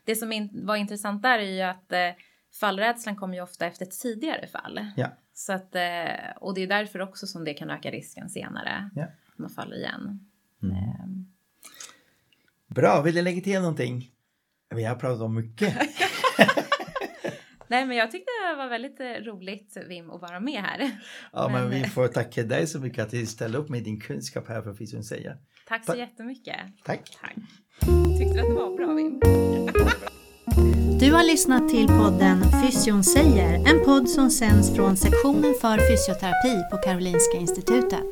Det 0.04 0.16
som 0.16 0.32
in, 0.32 0.50
var 0.66 0.76
intressant 0.76 1.22
där 1.22 1.38
är 1.38 1.52
ju 1.52 1.62
att 1.62 1.92
eh, 1.92 1.98
fallrädslan 2.60 3.16
kommer 3.16 3.34
ju 3.34 3.42
ofta 3.42 3.66
efter 3.66 3.86
ett 3.86 4.00
tidigare 4.00 4.46
fall. 4.46 4.86
Ja. 4.96 5.08
Så 5.42 5.52
att, 5.52 5.74
eh, 5.74 6.36
och 6.36 6.54
det 6.54 6.62
är 6.62 6.66
därför 6.66 7.00
också 7.00 7.26
som 7.26 7.44
det 7.44 7.54
kan 7.54 7.70
öka 7.70 7.90
risken 7.90 8.30
senare. 8.30 8.90
Ja. 8.94 9.06
Man 9.36 9.50
faller 9.50 9.76
igen. 9.76 10.28
Mm. 10.62 10.76
Um. 10.76 11.32
Bra, 12.66 13.02
vill 13.02 13.14
du 13.14 13.22
lägga 13.22 13.40
till 13.40 13.60
någonting? 13.60 14.10
Vi 14.74 14.84
har 14.84 14.96
pratat 14.96 15.20
om 15.22 15.34
mycket. 15.34 15.74
Nej, 17.66 17.86
men 17.86 17.96
jag 17.96 18.10
tyckte 18.10 18.30
det 18.50 18.56
var 18.56 18.68
väldigt 18.68 19.00
eh, 19.00 19.06
roligt, 19.06 19.76
Vim, 19.88 20.10
att 20.10 20.20
vara 20.20 20.40
med 20.40 20.62
här. 20.62 20.90
Ja, 21.32 21.48
men, 21.48 21.68
men 21.68 21.70
vi 21.70 21.84
får 21.84 22.08
tacka 22.08 22.42
dig 22.42 22.66
så 22.66 22.80
mycket 22.80 23.04
att 23.04 23.10
du 23.10 23.26
ställde 23.26 23.58
upp 23.58 23.68
med 23.68 23.84
din 23.84 24.00
kunskap 24.00 24.48
här 24.48 24.62
för 24.62 24.74
Fysion 24.74 25.04
säger. 25.04 25.36
Tack 25.68 25.84
så 25.84 25.92
Ta 25.92 25.98
jättemycket. 25.98 26.56
Tack. 26.84 27.18
Tack. 27.20 27.34
Tyckte 28.18 28.34
du 28.34 28.40
att 28.40 28.48
det 28.48 28.54
var 28.54 28.76
bra, 28.76 28.94
Vim? 28.94 29.20
Du 31.02 31.12
har 31.12 31.22
lyssnat 31.22 31.68
till 31.68 31.86
podden 31.88 32.44
Fysion 32.62 33.04
säger, 33.04 33.54
en 33.54 33.84
podd 33.84 34.08
som 34.08 34.30
sänds 34.30 34.74
från 34.74 34.96
sektionen 34.96 35.54
för 35.60 35.78
fysioterapi 35.90 36.70
på 36.70 36.76
Karolinska 36.76 37.38
Institutet. 37.38 38.06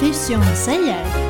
Fysion 0.00 0.56
säger 0.56 1.29